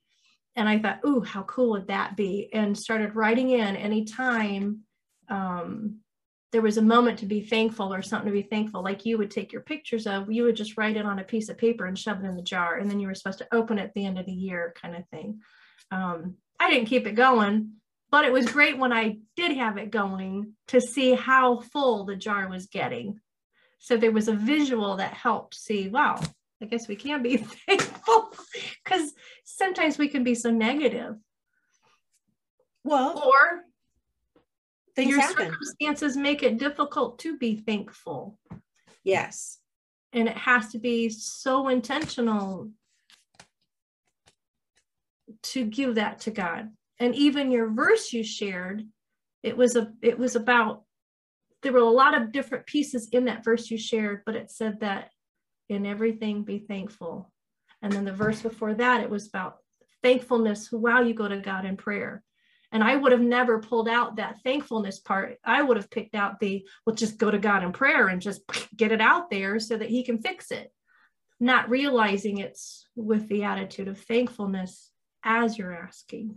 And 0.56 0.70
I 0.70 0.78
thought, 0.78 1.00
ooh, 1.04 1.22
how 1.22 1.42
cool 1.44 1.72
would 1.72 1.88
that 1.88 2.16
be? 2.16 2.50
And 2.54 2.78
started 2.78 3.16
writing 3.16 3.50
in 3.50 3.76
anytime 3.76 4.82
um, 5.28 6.02
there 6.52 6.62
was 6.62 6.78
a 6.78 6.92
moment 6.94 7.18
to 7.20 7.26
be 7.26 7.42
thankful 7.42 7.92
or 7.92 8.04
something 8.04 8.28
to 8.28 8.42
be 8.42 8.48
thankful, 8.48 8.84
like 8.84 9.04
you 9.04 9.18
would 9.18 9.32
take 9.32 9.52
your 9.52 9.64
pictures 9.64 10.06
of, 10.06 10.32
you 10.32 10.44
would 10.44 10.56
just 10.56 10.78
write 10.78 10.96
it 10.96 11.08
on 11.08 11.18
a 11.18 11.24
piece 11.24 11.50
of 11.50 11.58
paper 11.58 11.86
and 11.86 11.98
shove 11.98 12.24
it 12.24 12.28
in 12.28 12.36
the 12.36 12.44
jar. 12.44 12.76
And 12.76 12.90
then 12.90 13.00
you 13.00 13.08
were 13.08 13.16
supposed 13.16 13.40
to 13.40 13.48
open 13.52 13.80
it 13.80 13.86
at 13.86 13.94
the 13.96 14.06
end 14.06 14.20
of 14.20 14.28
the 14.28 14.32
year, 14.32 14.74
kind 14.80 14.96
of 14.96 15.10
thing. 15.10 15.40
Um, 15.92 16.36
I 16.60 16.70
didn't 16.70 16.88
keep 16.88 17.08
it 17.08 17.16
going, 17.16 17.72
but 18.16 18.24
it 18.24 18.32
was 18.32 18.50
great 18.50 18.78
when 18.78 18.94
I 18.94 19.18
did 19.36 19.58
have 19.58 19.76
it 19.76 19.92
going 19.92 20.54
to 20.70 20.80
see 20.80 21.16
how 21.16 21.60
full 21.60 22.06
the 22.06 22.16
jar 22.16 22.48
was 22.48 22.68
getting. 22.68 23.20
So 23.80 23.98
there 23.98 24.14
was 24.14 24.30
a 24.30 24.34
visual 24.34 24.96
that 24.96 25.12
helped 25.12 25.54
see, 25.54 25.90
wow, 25.90 26.22
I 26.62 26.66
guess 26.66 26.88
we 26.88 26.96
can 26.96 27.22
be 27.22 27.36
thankful 27.68 28.32
because 28.82 29.14
sometimes 29.44 29.98
we 29.98 30.08
can 30.08 30.24
be 30.24 30.34
so 30.34 30.50
negative. 30.50 31.18
Well, 32.86 33.22
or 33.22 33.66
your 34.96 35.20
happen. 35.20 35.50
circumstances 35.50 36.16
make 36.16 36.42
it 36.42 36.58
difficult 36.58 37.20
to 37.20 37.38
be 37.38 37.58
thankful. 37.58 38.40
Yes. 39.04 39.60
And 40.14 40.30
it 40.30 40.38
has 40.38 40.70
to 40.70 40.80
be 40.80 41.10
so 41.10 41.68
intentional 41.68 42.72
to 45.44 45.66
give 45.66 45.96
that 45.96 46.22
to 46.22 46.32
God 46.32 46.70
and 47.00 47.16
even 47.16 47.52
your 47.52 47.70
verse 47.70 48.14
you 48.14 48.24
shared 48.24 48.86
it 49.44 49.56
was 49.56 49.76
a 49.76 49.94
it 50.02 50.18
was 50.18 50.36
about 50.36 50.84
there 51.62 51.74
were 51.74 51.80
a 51.80 51.90
lot 51.90 52.20
of 52.20 52.32
different 52.32 52.66
pieces 52.66 53.10
in 53.12 53.26
that 53.26 53.44
verse 53.44 53.70
you 53.70 53.78
shared 53.78 54.22
but 54.26 54.36
it 54.36 54.52
said 54.52 54.80
that 54.80 55.10
in 55.70 55.86
everything 55.86 56.44
be 56.44 56.60
thankful. 56.60 57.32
And 57.82 57.92
then 57.92 58.06
the 58.06 58.14
verse 58.14 58.42
before 58.42 58.74
that 58.76 59.02
it 59.02 59.10
was 59.10 59.28
about 59.28 59.58
thankfulness 60.04 60.72
while 60.72 61.06
you 61.06 61.14
go 61.14 61.28
to 61.28 61.38
god 61.38 61.66
in 61.66 61.78
prayer. 61.78 62.24
And 62.72 62.84
i 62.84 62.96
would 62.96 63.12
have 63.12 63.22
never 63.22 63.60
pulled 63.60 63.88
out 63.88 64.18
that 64.18 64.42
thankfulness 64.44 65.00
part. 65.00 65.38
I 65.44 65.62
would 65.62 65.78
have 65.78 65.90
picked 65.90 66.16
out 66.16 66.40
the 66.40 66.68
well 66.86 66.96
just 66.96 67.18
go 67.18 67.32
to 67.32 67.40
god 67.40 67.64
in 67.64 67.72
prayer 67.72 68.08
and 68.08 68.22
just 68.22 68.42
get 68.76 68.92
it 68.92 69.02
out 69.02 69.30
there 69.30 69.60
so 69.60 69.78
that 69.78 69.90
he 69.90 70.04
can 70.04 70.22
fix 70.22 70.52
it. 70.52 70.72
Not 71.40 71.70
realizing 71.70 72.38
it's 72.38 72.88
with 72.96 73.28
the 73.28 73.44
attitude 73.44 73.88
of 73.88 74.00
thankfulness 74.00 74.92
as 75.24 75.58
you're 75.58 75.76
asking 75.76 76.36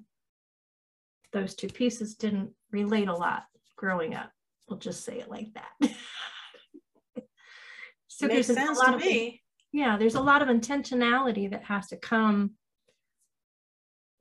those 1.32 1.54
two 1.54 1.68
pieces 1.68 2.14
didn't 2.14 2.50
relate 2.70 3.08
a 3.08 3.14
lot 3.14 3.44
growing 3.76 4.14
up. 4.14 4.30
We'll 4.68 4.78
just 4.78 5.04
say 5.04 5.18
it 5.18 5.30
like 5.30 5.48
that. 5.54 5.72
so 8.08 8.26
Makes 8.26 8.48
there's 8.48 8.58
sense 8.58 8.78
a 8.78 8.82
lot 8.82 8.90
to 8.90 8.96
of, 8.96 9.00
me. 9.00 9.42
Yeah, 9.72 9.96
there's 9.96 10.14
a 10.14 10.20
lot 10.20 10.42
of 10.42 10.48
intentionality 10.48 11.50
that 11.50 11.64
has 11.64 11.88
to 11.88 11.96
come 11.96 12.52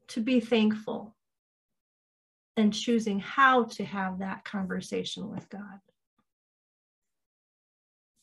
to 0.09 0.21
be 0.21 0.39
thankful 0.39 1.15
and 2.55 2.73
choosing 2.73 3.19
how 3.19 3.65
to 3.65 3.85
have 3.85 4.19
that 4.19 4.43
conversation 4.43 5.29
with 5.29 5.47
God. 5.49 5.79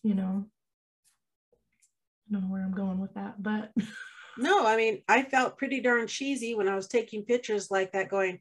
You 0.02 0.14
know, 0.14 0.46
I 2.28 2.32
don't 2.32 2.42
know 2.42 2.48
where 2.48 2.62
I'm 2.62 2.74
going 2.74 3.00
with 3.00 3.14
that, 3.14 3.42
but 3.42 3.72
no, 4.38 4.66
I 4.66 4.76
mean, 4.76 5.02
I 5.08 5.22
felt 5.22 5.56
pretty 5.56 5.80
darn 5.80 6.06
cheesy 6.06 6.54
when 6.54 6.68
I 6.68 6.74
was 6.74 6.88
taking 6.88 7.24
pictures 7.24 7.70
like 7.70 7.92
that, 7.92 8.08
going, 8.08 8.40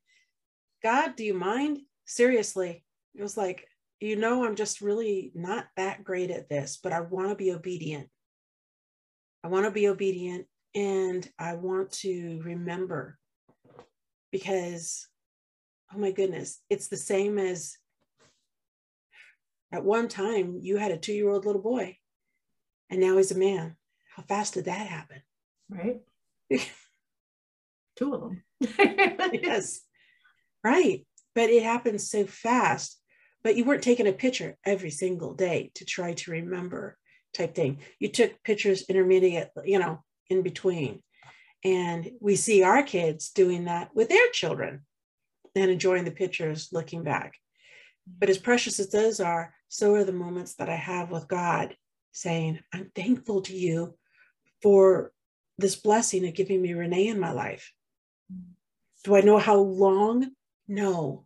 God, 0.83 1.15
do 1.15 1.23
you 1.23 1.33
mind? 1.33 1.79
Seriously. 2.05 2.83
It 3.15 3.21
was 3.21 3.37
like, 3.37 3.67
you 3.99 4.17
know, 4.17 4.45
I'm 4.45 4.55
just 4.55 4.81
really 4.81 5.31
not 5.33 5.65
that 5.77 6.03
great 6.03 6.29
at 6.29 6.49
this, 6.49 6.77
but 6.81 6.91
I 6.91 6.99
want 6.99 7.29
to 7.29 7.35
be 7.35 7.53
obedient. 7.53 8.09
I 9.43 9.47
want 9.47 9.65
to 9.65 9.71
be 9.71 9.87
obedient 9.87 10.45
and 10.75 11.27
I 11.39 11.53
want 11.53 11.91
to 11.91 12.41
remember 12.43 13.17
because, 14.31 15.07
oh 15.93 15.97
my 15.97 16.11
goodness, 16.11 16.59
it's 16.69 16.87
the 16.87 16.97
same 16.97 17.37
as 17.37 17.77
at 19.71 19.83
one 19.83 20.07
time 20.07 20.57
you 20.61 20.77
had 20.77 20.91
a 20.91 20.97
two 20.97 21.13
year 21.13 21.29
old 21.29 21.45
little 21.45 21.61
boy 21.61 21.97
and 22.89 22.99
now 22.99 23.17
he's 23.17 23.31
a 23.31 23.37
man. 23.37 23.75
How 24.15 24.23
fast 24.23 24.55
did 24.55 24.65
that 24.65 24.87
happen? 24.87 25.21
Right. 25.69 26.01
Two 27.95 28.13
of 28.13 28.21
them. 28.21 28.43
yes. 29.33 29.81
Right. 30.63 31.05
But 31.36 31.50
it 31.50 31.63
happens 31.63 32.10
so 32.10 32.25
fast. 32.25 33.00
But 33.43 33.58
you 33.58 33.65
weren't 33.65 33.84
taking 33.84 34.08
a 34.08 34.13
picture 34.13 34.58
every 34.65 34.89
single 34.89 35.34
day 35.34 35.72
to 35.75 35.86
try 35.86 36.13
to 36.13 36.32
remember 36.32 36.98
type 37.34 37.55
thing. 37.55 37.79
You 38.00 38.08
took 38.08 38.41
pictures 38.43 38.86
intermediate, 38.88 39.50
you 39.65 39.79
know, 39.79 40.03
in 40.29 40.43
between. 40.43 41.01
And 41.63 42.12
we 42.22 42.36
see 42.36 42.63
our 42.63 42.84
kids 42.84 43.32
doing 43.32 43.65
that 43.65 43.93
with 43.93 44.10
their 44.10 44.29
children 44.32 44.86
and 45.55 45.70
enjoying 45.70 46.05
the 46.05 46.12
pictures 46.12 46.70
looking 46.72 47.03
back. 47.03 47.36
But 48.05 48.29
as 48.29 48.38
precious 48.38 48.79
as 48.79 48.89
those 48.89 49.20
are, 49.20 49.53
so 49.70 49.96
are 49.96 50.03
the 50.03 50.12
moments 50.12 50.55
that 50.55 50.70
I 50.70 50.75
have 50.75 51.10
with 51.10 51.27
God 51.27 51.75
saying, 52.12 52.60
I'm 52.74 52.91
thankful 52.96 53.41
to 53.43 53.55
you 53.55 53.96
for 54.62 55.12
this 55.58 55.75
blessing 55.75 56.27
of 56.27 56.34
giving 56.34 56.62
me 56.62 56.74
Renee 56.74 57.08
in 57.08 57.20
my 57.20 57.32
life. 57.32 57.72
Do 59.03 59.15
I 59.15 59.22
know 59.22 59.38
how 59.38 59.58
long 59.58 60.32
no. 60.67 61.25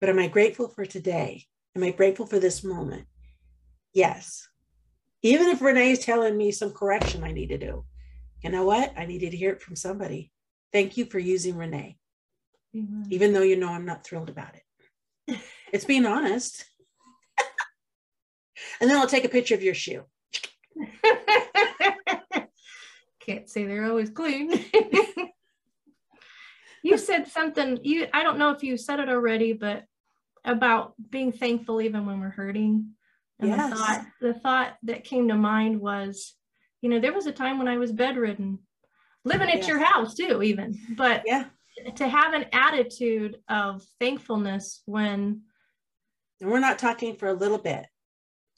But 0.00 0.08
am 0.08 0.18
I 0.18 0.28
grateful 0.28 0.68
for 0.68 0.86
today? 0.86 1.44
Am 1.76 1.82
I 1.84 1.90
grateful 1.90 2.26
for 2.26 2.38
this 2.38 2.64
moment? 2.64 3.06
Yes. 3.92 4.48
Even 5.22 5.48
if 5.48 5.60
Renee 5.60 5.90
is 5.90 5.98
telling 5.98 6.36
me 6.36 6.50
some 6.52 6.72
correction 6.72 7.22
I 7.24 7.32
need 7.32 7.48
to 7.48 7.58
do, 7.58 7.84
you 8.42 8.50
know 8.50 8.64
what? 8.64 8.94
I 8.96 9.04
needed 9.06 9.32
to 9.32 9.36
hear 9.36 9.50
it 9.50 9.60
from 9.60 9.76
somebody. 9.76 10.32
Thank 10.72 10.96
you 10.96 11.04
for 11.04 11.18
using 11.18 11.56
Renee, 11.56 11.98
Amen. 12.74 13.06
even 13.10 13.32
though 13.32 13.42
you 13.42 13.56
know 13.56 13.68
I'm 13.68 13.84
not 13.84 14.04
thrilled 14.04 14.30
about 14.30 14.54
it. 14.54 15.38
It's 15.72 15.84
being 15.84 16.06
honest. 16.06 16.64
and 18.80 18.88
then 18.88 18.96
I'll 18.96 19.06
take 19.06 19.24
a 19.24 19.28
picture 19.28 19.54
of 19.54 19.62
your 19.62 19.74
shoe. 19.74 20.04
Can't 23.20 23.48
say 23.48 23.66
they're 23.66 23.84
always 23.84 24.10
clean 24.10 24.50
you 26.82 26.98
said 26.98 27.28
something 27.28 27.78
you 27.82 28.06
i 28.12 28.22
don't 28.22 28.38
know 28.38 28.50
if 28.50 28.62
you 28.62 28.76
said 28.76 29.00
it 29.00 29.08
already 29.08 29.52
but 29.52 29.84
about 30.44 30.94
being 31.10 31.32
thankful 31.32 31.80
even 31.80 32.06
when 32.06 32.20
we're 32.20 32.30
hurting 32.30 32.90
and 33.38 33.50
yes. 33.50 33.70
the 33.70 33.76
thought 33.76 34.06
the 34.20 34.34
thought 34.34 34.76
that 34.82 35.04
came 35.04 35.28
to 35.28 35.34
mind 35.34 35.80
was 35.80 36.34
you 36.80 36.88
know 36.88 36.98
there 36.98 37.12
was 37.12 37.26
a 37.26 37.32
time 37.32 37.58
when 37.58 37.68
i 37.68 37.76
was 37.76 37.92
bedridden 37.92 38.58
living 39.24 39.50
at 39.50 39.66
your 39.66 39.78
house 39.78 40.14
too, 40.14 40.42
even. 40.42 40.78
But 40.96 41.22
yeah, 41.26 41.46
to 41.96 42.08
have 42.08 42.34
an 42.34 42.46
attitude 42.52 43.38
of 43.48 43.82
thankfulness 43.98 44.82
when 44.86 45.42
and 46.40 46.50
we're 46.50 46.60
not 46.60 46.78
talking 46.78 47.16
for 47.16 47.28
a 47.28 47.34
little 47.34 47.58
bit. 47.58 47.86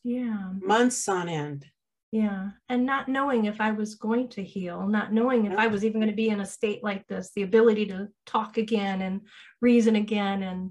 Yeah. 0.04 0.52
Months 0.60 1.08
on 1.08 1.28
end. 1.28 1.66
Yeah. 2.12 2.50
And 2.68 2.84
not 2.84 3.08
knowing 3.08 3.46
if 3.46 3.58
I 3.58 3.70
was 3.70 3.94
going 3.94 4.28
to 4.30 4.44
heal, 4.44 4.86
not 4.86 5.14
knowing 5.14 5.46
if 5.46 5.58
I 5.58 5.66
was 5.66 5.82
even 5.82 5.98
going 5.98 6.10
to 6.10 6.16
be 6.16 6.28
in 6.28 6.40
a 6.40 6.46
state 6.46 6.84
like 6.84 7.06
this, 7.08 7.30
the 7.34 7.42
ability 7.42 7.86
to 7.86 8.08
talk 8.26 8.58
again 8.58 9.00
and 9.00 9.22
reason 9.62 9.96
again 9.96 10.42
and 10.42 10.70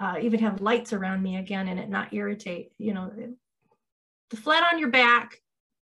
uh, 0.00 0.16
even 0.20 0.40
have 0.40 0.60
lights 0.60 0.92
around 0.92 1.22
me 1.22 1.36
again 1.36 1.68
and 1.68 1.78
it 1.78 1.88
not 1.88 2.12
irritate, 2.12 2.72
you 2.78 2.92
know, 2.92 3.12
the 4.30 4.36
flat 4.36 4.64
on 4.72 4.80
your 4.80 4.90
back, 4.90 5.36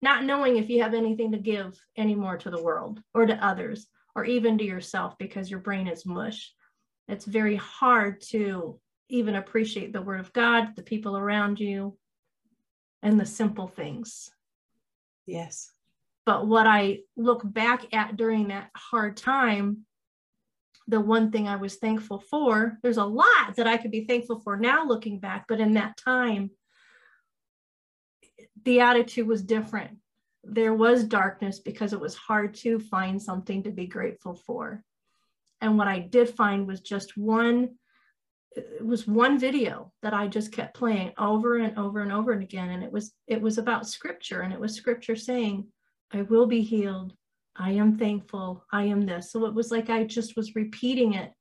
not 0.01 0.23
knowing 0.23 0.57
if 0.57 0.71
you 0.71 0.81
have 0.81 0.95
anything 0.95 1.31
to 1.33 1.37
give 1.37 1.79
anymore 1.95 2.37
to 2.37 2.49
the 2.49 2.61
world 2.61 2.99
or 3.13 3.27
to 3.27 3.45
others 3.45 3.85
or 4.15 4.25
even 4.25 4.57
to 4.57 4.63
yourself 4.63 5.15
because 5.19 5.51
your 5.51 5.59
brain 5.59 5.87
is 5.87 6.03
mush. 6.03 6.51
It's 7.07 7.25
very 7.25 7.57
hard 7.57 8.21
to 8.29 8.79
even 9.07 9.35
appreciate 9.35 9.93
the 9.93 10.01
word 10.01 10.19
of 10.19 10.33
God, 10.33 10.75
the 10.75 10.81
people 10.81 11.15
around 11.15 11.59
you, 11.59 11.95
and 13.03 13.19
the 13.19 13.25
simple 13.25 13.67
things. 13.67 14.31
Yes. 15.29 15.71
But 16.25 16.47
what 16.47 16.67
I 16.67 16.99
look 17.15 17.41
back 17.43 17.93
at 17.93 18.17
during 18.17 18.49
that 18.49 18.69
hard 18.75 19.15
time, 19.17 19.85
the 20.87 20.99
one 20.99 21.31
thing 21.31 21.47
I 21.47 21.55
was 21.55 21.75
thankful 21.75 22.19
for, 22.19 22.77
there's 22.81 22.97
a 22.97 23.05
lot 23.05 23.55
that 23.55 23.67
I 23.67 23.77
could 23.77 23.91
be 23.91 24.05
thankful 24.05 24.39
for 24.39 24.57
now 24.57 24.85
looking 24.85 25.19
back, 25.19 25.45
but 25.47 25.59
in 25.59 25.73
that 25.73 25.97
time, 25.97 26.51
the 28.63 28.79
attitude 28.81 29.27
was 29.27 29.43
different. 29.43 29.97
There 30.43 30.73
was 30.73 31.03
darkness 31.03 31.59
because 31.59 31.93
it 31.93 31.99
was 31.99 32.15
hard 32.15 32.55
to 32.55 32.79
find 32.79 33.21
something 33.21 33.63
to 33.63 33.71
be 33.71 33.85
grateful 33.85 34.35
for. 34.35 34.83
And 35.61 35.77
what 35.77 35.87
I 35.87 35.99
did 35.99 36.29
find 36.29 36.65
was 36.65 36.81
just 36.81 37.17
one 37.17 37.75
it 38.55 38.85
was 38.85 39.07
one 39.07 39.39
video 39.39 39.91
that 40.01 40.13
I 40.13 40.27
just 40.27 40.51
kept 40.51 40.75
playing 40.75 41.13
over 41.17 41.57
and 41.57 41.77
over 41.77 42.01
and 42.01 42.11
over 42.11 42.31
and 42.31 42.41
again. 42.41 42.69
And 42.69 42.83
it 42.83 42.91
was 42.91 43.13
it 43.27 43.41
was 43.41 43.57
about 43.57 43.87
scripture 43.87 44.41
and 44.41 44.53
it 44.53 44.59
was 44.59 44.73
scripture 44.73 45.15
saying, 45.15 45.67
I 46.11 46.23
will 46.23 46.47
be 46.47 46.61
healed. 46.61 47.13
I 47.55 47.71
am 47.71 47.97
thankful. 47.97 48.65
I 48.71 48.83
am 48.83 49.05
this. 49.05 49.31
So 49.31 49.45
it 49.45 49.53
was 49.53 49.69
like 49.69 49.89
I 49.89 50.03
just 50.03 50.35
was 50.35 50.55
repeating 50.55 51.13
it, 51.13 51.31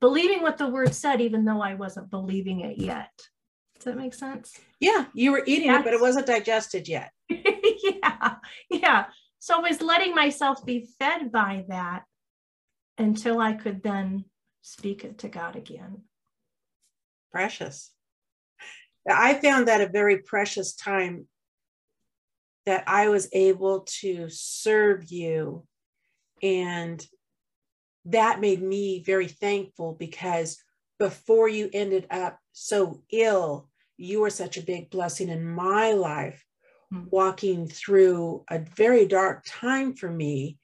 believing 0.00 0.42
what 0.42 0.56
the 0.56 0.68
word 0.68 0.94
said, 0.94 1.20
even 1.20 1.44
though 1.44 1.60
I 1.60 1.74
wasn't 1.74 2.10
believing 2.10 2.60
it 2.60 2.78
yet. 2.78 3.10
Does 3.74 3.84
that 3.84 3.96
make 3.96 4.14
sense? 4.14 4.58
Yeah, 4.80 5.06
you 5.14 5.32
were 5.32 5.42
eating 5.46 5.68
That's, 5.68 5.80
it, 5.80 5.84
but 5.84 5.94
it 5.94 6.00
wasn't 6.00 6.26
digested 6.26 6.88
yet. 6.88 7.10
yeah, 7.28 8.36
yeah. 8.70 9.06
So 9.40 9.56
I 9.56 9.68
was 9.68 9.82
letting 9.82 10.14
myself 10.14 10.64
be 10.64 10.88
fed 10.98 11.30
by 11.32 11.64
that 11.68 12.04
until 12.96 13.40
I 13.40 13.52
could 13.52 13.82
then 13.82 14.24
speak 14.62 15.04
it 15.04 15.18
to 15.18 15.28
God 15.28 15.56
again 15.56 16.02
precious. 17.34 17.90
I 19.10 19.34
found 19.34 19.66
that 19.66 19.80
a 19.80 19.88
very 19.88 20.18
precious 20.18 20.74
time 20.74 21.26
that 22.64 22.84
I 22.86 23.08
was 23.08 23.28
able 23.32 23.80
to 24.00 24.28
serve 24.30 25.10
you. 25.10 25.66
And 26.42 27.04
that 28.06 28.40
made 28.40 28.62
me 28.62 29.02
very 29.04 29.26
thankful 29.26 29.96
because 29.98 30.62
before 31.00 31.48
you 31.48 31.68
ended 31.72 32.06
up 32.08 32.38
so 32.52 33.02
ill, 33.10 33.68
you 33.96 34.20
were 34.20 34.30
such 34.30 34.56
a 34.56 34.62
big 34.62 34.90
blessing 34.90 35.28
in 35.28 35.44
my 35.44 35.92
life, 35.92 36.44
mm-hmm. 36.92 37.06
walking 37.10 37.66
through 37.66 38.44
a 38.48 38.60
very 38.60 39.06
dark 39.06 39.42
time 39.44 39.94
for 39.94 40.08
me. 40.08 40.58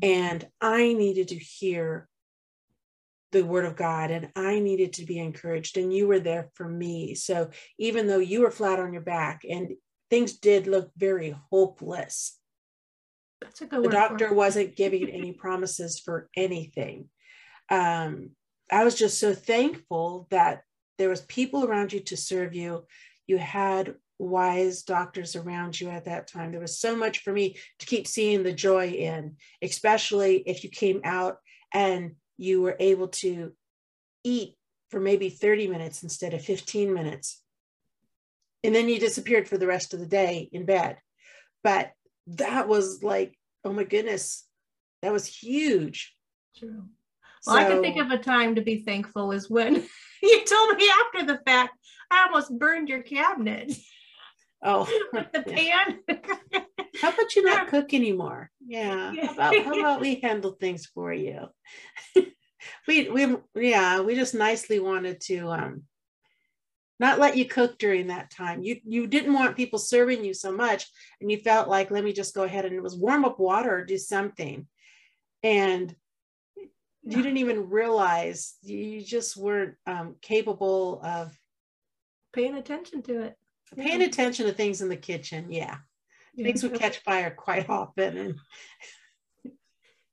And 0.00 0.46
I 0.60 0.92
needed 0.92 1.28
to 1.28 1.36
hear 1.36 2.08
the 3.32 3.44
word 3.44 3.64
of 3.64 3.76
God 3.76 4.10
and 4.10 4.30
I 4.36 4.60
needed 4.60 4.92
to 4.94 5.06
be 5.06 5.18
encouraged 5.18 5.76
and 5.78 5.92
you 5.92 6.06
were 6.06 6.20
there 6.20 6.50
for 6.54 6.68
me. 6.68 7.14
So 7.14 7.50
even 7.78 8.06
though 8.06 8.18
you 8.18 8.42
were 8.42 8.50
flat 8.50 8.78
on 8.78 8.92
your 8.92 9.02
back 9.02 9.42
and 9.48 9.72
things 10.10 10.34
did 10.34 10.66
look 10.66 10.90
very 10.96 11.34
hopeless. 11.50 12.38
That's 13.40 13.62
a 13.62 13.66
good 13.66 13.84
the 13.84 13.88
doctor 13.88 14.32
wasn't 14.32 14.76
giving 14.76 15.08
any 15.08 15.32
promises 15.44 15.98
for 15.98 16.28
anything. 16.36 17.08
Um, 17.70 18.30
I 18.70 18.84
was 18.84 18.94
just 18.94 19.18
so 19.18 19.34
thankful 19.34 20.28
that 20.30 20.62
there 20.98 21.08
was 21.08 21.22
people 21.22 21.64
around 21.64 21.92
you 21.92 22.00
to 22.00 22.16
serve 22.16 22.54
you. 22.54 22.84
You 23.26 23.38
had 23.38 23.94
wise 24.18 24.82
doctors 24.82 25.34
around 25.34 25.80
you 25.80 25.88
at 25.88 26.04
that 26.04 26.28
time. 26.28 26.52
There 26.52 26.60
was 26.60 26.78
so 26.78 26.94
much 26.94 27.20
for 27.20 27.32
me 27.32 27.56
to 27.78 27.86
keep 27.86 28.06
seeing 28.06 28.42
the 28.42 28.52
joy 28.52 28.88
in, 28.88 29.36
especially 29.62 30.42
if 30.46 30.62
you 30.62 30.70
came 30.70 31.00
out 31.04 31.38
and 31.72 32.12
you 32.36 32.62
were 32.62 32.76
able 32.78 33.08
to 33.08 33.52
eat 34.24 34.56
for 34.90 35.00
maybe 35.00 35.28
30 35.28 35.68
minutes 35.68 36.02
instead 36.02 36.34
of 36.34 36.42
15 36.42 36.92
minutes. 36.92 37.42
And 38.62 38.74
then 38.74 38.88
you 38.88 39.00
disappeared 39.00 39.48
for 39.48 39.58
the 39.58 39.66
rest 39.66 39.94
of 39.94 40.00
the 40.00 40.06
day 40.06 40.48
in 40.52 40.64
bed. 40.64 40.98
But 41.64 41.92
that 42.26 42.68
was 42.68 43.02
like, 43.02 43.36
oh 43.64 43.72
my 43.72 43.84
goodness, 43.84 44.46
that 45.02 45.12
was 45.12 45.26
huge. 45.26 46.14
True. 46.56 46.84
Well, 47.46 47.56
so, 47.56 47.60
I 47.60 47.64
can 47.64 47.82
think 47.82 47.96
of 47.96 48.10
a 48.10 48.18
time 48.18 48.54
to 48.54 48.60
be 48.60 48.84
thankful 48.84 49.32
is 49.32 49.50
when 49.50 49.74
you 50.22 50.44
told 50.44 50.76
me 50.76 50.88
after 51.06 51.26
the 51.26 51.40
fact, 51.44 51.76
I 52.10 52.26
almost 52.26 52.56
burned 52.56 52.88
your 52.88 53.02
cabinet. 53.02 53.72
Oh, 54.62 54.88
with 55.12 55.32
the 55.32 55.42
pan. 55.42 55.98
how 57.00 57.08
about 57.08 57.34
you 57.34 57.44
not 57.44 57.66
cook 57.66 57.92
anymore? 57.92 58.51
Yeah. 58.72 59.12
How 59.26 59.32
about, 59.34 59.64
how 59.64 59.78
about 59.78 60.00
we 60.06 60.14
handle 60.16 60.52
things 60.52 60.86
for 60.86 61.12
you? 61.12 61.48
we 62.88 63.10
we 63.10 63.36
yeah, 63.54 64.00
we 64.00 64.14
just 64.14 64.34
nicely 64.34 64.80
wanted 64.80 65.20
to 65.22 65.50
um 65.50 65.82
not 66.98 67.18
let 67.18 67.36
you 67.36 67.44
cook 67.44 67.78
during 67.78 68.06
that 68.06 68.30
time. 68.30 68.62
You 68.62 68.80
you 68.84 69.06
didn't 69.06 69.34
want 69.34 69.56
people 69.58 69.78
serving 69.78 70.24
you 70.24 70.32
so 70.32 70.52
much, 70.52 70.86
and 71.20 71.30
you 71.30 71.36
felt 71.36 71.68
like 71.68 71.90
let 71.90 72.02
me 72.02 72.14
just 72.14 72.34
go 72.34 72.44
ahead 72.44 72.64
and 72.64 72.74
it 72.74 72.82
was 72.82 72.96
warm 72.96 73.26
up 73.26 73.38
water 73.38 73.76
or 73.76 73.84
do 73.84 73.98
something, 73.98 74.66
and 75.42 75.94
you 76.56 77.16
didn't 77.22 77.36
even 77.36 77.68
realize 77.68 78.54
you 78.62 79.02
just 79.02 79.36
weren't 79.36 79.74
um, 79.86 80.16
capable 80.22 80.98
of 81.04 81.36
paying 82.32 82.54
attention 82.54 83.02
to 83.02 83.20
it 83.20 83.36
paying 83.76 84.00
yeah. 84.00 84.06
attention 84.06 84.46
to 84.46 84.52
things 84.52 84.80
in 84.80 84.88
the 84.88 84.96
kitchen 84.96 85.50
yeah, 85.50 85.76
yeah. 86.34 86.46
things 86.46 86.62
would 86.62 86.74
catch 86.74 86.98
fire 86.98 87.30
quite 87.30 87.68
often 87.68 88.16
and 88.16 88.34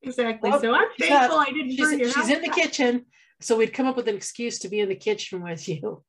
exactly. 0.02 0.50
Well, 0.50 0.60
so 0.60 0.74
i'm 0.74 0.88
thankful 0.98 1.38
i 1.38 1.46
didn't 1.46 1.72
she's, 1.72 1.90
she's 1.90 2.14
house. 2.14 2.30
in 2.30 2.42
the 2.42 2.48
kitchen 2.48 3.06
so 3.40 3.56
we'd 3.56 3.72
come 3.72 3.86
up 3.86 3.96
with 3.96 4.08
an 4.08 4.16
excuse 4.16 4.58
to 4.60 4.68
be 4.68 4.80
in 4.80 4.88
the 4.88 4.94
kitchen 4.94 5.42
with 5.42 5.66
you. 5.68 6.02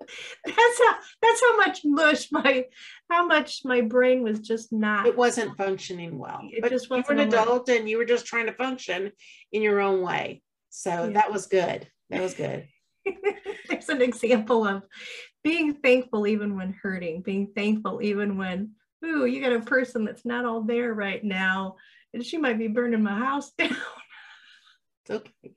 That's 0.46 0.78
how 0.78 0.96
that's 1.20 1.40
how 1.42 1.56
much 1.58 1.80
mush 1.84 2.32
my 2.32 2.64
how 3.10 3.26
much 3.26 3.60
my 3.64 3.82
brain 3.82 4.22
was 4.22 4.40
just 4.40 4.72
not 4.72 5.06
it 5.06 5.14
wasn't 5.14 5.54
functioning 5.58 6.16
well. 6.16 6.40
It 6.50 6.62
but 6.62 6.70
just 6.70 6.88
wasn't 6.88 7.08
you 7.10 7.16
were 7.16 7.22
an 7.22 7.28
adult 7.28 7.68
and 7.68 7.86
you 7.86 7.98
were 7.98 8.06
just 8.06 8.24
trying 8.24 8.46
to 8.46 8.54
function 8.54 9.12
in 9.52 9.60
your 9.60 9.80
own 9.80 10.00
way. 10.00 10.40
So 10.70 10.90
yeah. 10.90 11.10
that 11.10 11.30
was 11.30 11.46
good. 11.46 11.86
That 12.08 12.22
was 12.22 12.32
good. 12.32 12.68
There's 13.68 13.90
an 13.90 14.00
example 14.00 14.66
of 14.66 14.82
being 15.44 15.74
thankful 15.74 16.26
even 16.26 16.56
when 16.56 16.78
hurting, 16.80 17.20
being 17.20 17.48
thankful 17.54 18.00
even 18.00 18.38
when, 18.38 18.70
ooh, 19.04 19.24
you 19.24 19.40
got 19.40 19.52
a 19.52 19.60
person 19.60 20.04
that's 20.04 20.24
not 20.24 20.44
all 20.44 20.62
there 20.62 20.92
right 20.94 21.22
now, 21.22 21.76
and 22.12 22.24
she 22.24 22.38
might 22.38 22.58
be 22.58 22.68
burning 22.68 23.02
my 23.02 23.18
house 23.18 23.50
down. 23.58 23.76
It's 25.04 25.10
okay. 25.10 25.52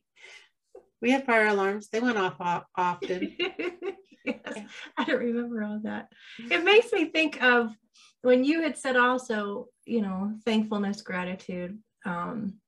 We 1.01 1.11
had 1.11 1.25
fire 1.25 1.47
alarms. 1.47 1.89
They 1.89 1.99
went 1.99 2.17
off 2.17 2.35
often. 2.75 3.35
yes, 4.25 4.59
I 4.97 5.03
don't 5.03 5.19
remember 5.19 5.63
all 5.63 5.79
that. 5.83 6.09
It 6.37 6.63
makes 6.63 6.91
me 6.93 7.05
think 7.05 7.41
of 7.41 7.75
when 8.21 8.43
you 8.43 8.61
had 8.61 8.77
said 8.77 8.95
also, 8.95 9.67
you 9.85 10.01
know, 10.01 10.35
thankfulness, 10.45 11.01
gratitude. 11.01 11.79
Um, 12.05 12.59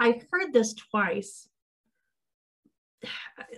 I've 0.00 0.24
heard 0.32 0.54
this 0.54 0.72
twice 0.72 1.46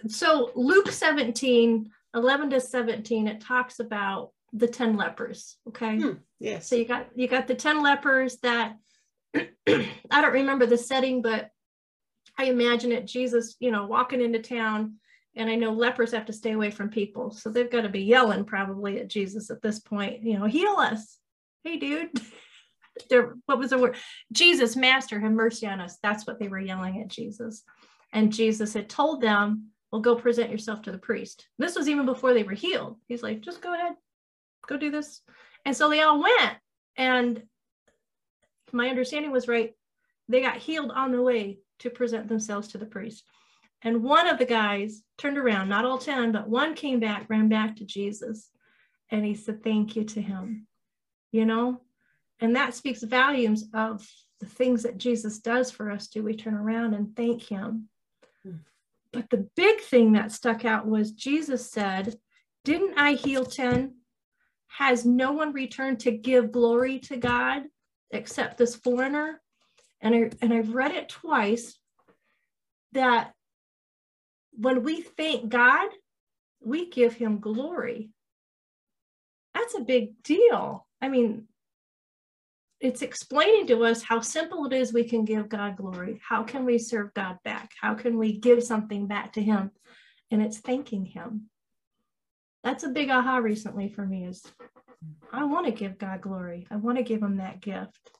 so 0.08 0.50
Luke 0.54 0.90
17, 0.90 1.90
11 2.14 2.50
to 2.50 2.60
17, 2.60 3.28
it 3.28 3.40
talks 3.40 3.80
about 3.80 4.30
the 4.54 4.68
10 4.68 4.96
lepers. 4.96 5.56
Okay. 5.68 5.98
Hmm, 5.98 6.12
yes. 6.38 6.68
So 6.68 6.76
you 6.76 6.86
got 6.86 7.08
you 7.14 7.28
got 7.28 7.46
the 7.46 7.54
10 7.54 7.82
lepers 7.82 8.38
that 8.38 8.76
I 9.34 9.42
don't 10.10 10.32
remember 10.32 10.64
the 10.64 10.78
setting, 10.78 11.20
but 11.20 11.50
I 12.38 12.44
imagine 12.44 12.92
it 12.92 13.06
Jesus, 13.06 13.56
you 13.58 13.70
know, 13.70 13.86
walking 13.86 14.22
into 14.22 14.38
town. 14.38 14.96
And 15.36 15.50
I 15.50 15.56
know 15.56 15.72
lepers 15.72 16.12
have 16.12 16.26
to 16.26 16.32
stay 16.32 16.52
away 16.52 16.70
from 16.70 16.90
people. 16.90 17.32
So 17.32 17.50
they've 17.50 17.70
got 17.70 17.82
to 17.82 17.88
be 17.88 18.02
yelling 18.02 18.44
probably 18.44 19.00
at 19.00 19.08
Jesus 19.08 19.50
at 19.50 19.60
this 19.62 19.80
point, 19.80 20.22
you 20.22 20.38
know, 20.38 20.46
heal 20.46 20.76
us. 20.78 21.18
Hey, 21.64 21.76
dude. 21.76 22.10
there, 23.10 23.34
what 23.46 23.58
was 23.58 23.70
the 23.70 23.78
word? 23.78 23.96
Jesus, 24.30 24.76
Master, 24.76 25.18
have 25.18 25.32
mercy 25.32 25.66
on 25.66 25.80
us. 25.80 25.98
That's 26.02 26.24
what 26.24 26.38
they 26.38 26.46
were 26.46 26.60
yelling 26.60 27.00
at 27.00 27.08
Jesus. 27.08 27.64
And 28.12 28.32
Jesus 28.32 28.74
had 28.74 28.88
told 28.88 29.20
them, 29.20 29.70
well, 29.90 30.00
go 30.00 30.14
present 30.14 30.50
yourself 30.50 30.82
to 30.82 30.92
the 30.92 30.98
priest. 30.98 31.48
This 31.58 31.76
was 31.76 31.88
even 31.88 32.06
before 32.06 32.32
they 32.32 32.44
were 32.44 32.52
healed. 32.52 32.98
He's 33.08 33.22
like, 33.24 33.40
just 33.40 33.60
go 33.60 33.74
ahead, 33.74 33.94
go 34.66 34.77
do 34.77 34.90
this. 34.90 35.20
And 35.64 35.77
so 35.77 35.88
they 35.88 36.03
all 36.03 36.20
went. 36.20 36.57
And 36.96 37.42
my 38.72 38.88
understanding 38.88 39.31
was 39.31 39.48
right, 39.48 39.72
they 40.29 40.40
got 40.40 40.57
healed 40.57 40.90
on 40.90 41.12
the 41.12 41.22
way 41.22 41.59
to 41.81 41.90
present 41.90 42.29
themselves 42.29 42.68
to 42.68 42.79
the 42.79 42.87
priest. 42.87 43.24
And 43.83 44.03
one 44.03 44.27
of 44.27 44.38
the 44.38 44.46
guys 44.46 45.03
turned 45.18 45.37
around, 45.37 45.68
not 45.68 45.85
all 45.85 45.98
10, 45.98 46.33
but 46.33 46.48
one 46.48 46.74
came 46.74 47.00
back, 47.00 47.29
ran 47.29 47.48
back 47.48 47.77
to 47.77 47.85
Jesus, 47.85 48.50
and 49.11 49.24
he 49.24 49.35
said, 49.35 49.62
Thank 49.62 49.94
you 49.94 50.05
to 50.05 50.22
him. 50.22 50.66
You 51.33 51.44
know, 51.44 51.83
and 52.40 52.57
that 52.57 52.74
speaks 52.74 53.03
volumes 53.03 53.64
of 53.74 54.09
the 54.40 54.46
things 54.46 54.83
that 54.83 54.98
Jesus 54.98 55.38
does 55.38 55.70
for 55.70 55.90
us. 55.90 56.09
Do 56.09 56.22
we 56.22 56.35
turn 56.35 56.55
around 56.55 56.94
and 56.94 57.14
thank 57.14 57.42
him? 57.42 57.88
Hmm. 58.42 58.57
But 59.12 59.31
the 59.31 59.48
big 59.57 59.81
thing 59.81 60.12
that 60.12 60.33
stuck 60.33 60.64
out 60.64 60.87
was 60.87 61.12
Jesus 61.12 61.70
said, 61.70 62.16
Didn't 62.64 62.98
I 62.98 63.12
heal 63.12 63.44
10? 63.44 63.94
Has 64.78 65.04
no 65.04 65.30
one 65.30 65.52
returned 65.52 66.00
to 66.00 66.10
give 66.10 66.50
glory 66.50 66.98
to 67.00 67.16
God 67.16 67.62
except 68.10 68.58
this 68.58 68.74
foreigner? 68.74 69.40
And, 70.00 70.14
I, 70.14 70.30
and 70.42 70.52
I've 70.52 70.74
read 70.74 70.90
it 70.90 71.08
twice 71.08 71.78
that 72.92 73.32
when 74.52 74.82
we 74.82 75.00
thank 75.00 75.48
God, 75.48 75.88
we 76.60 76.90
give 76.90 77.14
him 77.14 77.38
glory. 77.38 78.10
That's 79.54 79.76
a 79.76 79.80
big 79.80 80.20
deal. 80.24 80.87
I 81.00 81.08
mean, 81.08 81.46
it's 82.80 83.02
explaining 83.02 83.68
to 83.68 83.84
us 83.84 84.02
how 84.02 84.20
simple 84.20 84.66
it 84.66 84.72
is 84.72 84.92
we 84.92 85.04
can 85.04 85.24
give 85.24 85.48
God 85.48 85.76
glory. 85.76 86.20
How 86.28 86.42
can 86.42 86.64
we 86.64 86.78
serve 86.78 87.14
God 87.14 87.38
back? 87.44 87.70
How 87.80 87.94
can 87.94 88.18
we 88.18 88.38
give 88.38 88.64
something 88.64 89.06
back 89.06 89.34
to 89.34 89.42
him? 89.42 89.70
And 90.32 90.42
it's 90.42 90.58
thanking 90.58 91.04
him. 91.04 91.48
That's 92.64 92.83
a 92.83 92.88
big 92.88 93.11
aha 93.11 93.37
recently 93.37 93.90
for 93.90 94.07
me 94.07 94.24
is 94.24 94.42
I 95.31 95.44
want 95.44 95.66
to 95.66 95.72
give 95.72 95.98
God 95.98 96.22
glory. 96.22 96.66
I 96.70 96.77
want 96.77 96.96
to 96.96 97.05
give 97.05 97.22
him 97.22 97.37
that 97.37 97.61
gift. 97.61 98.11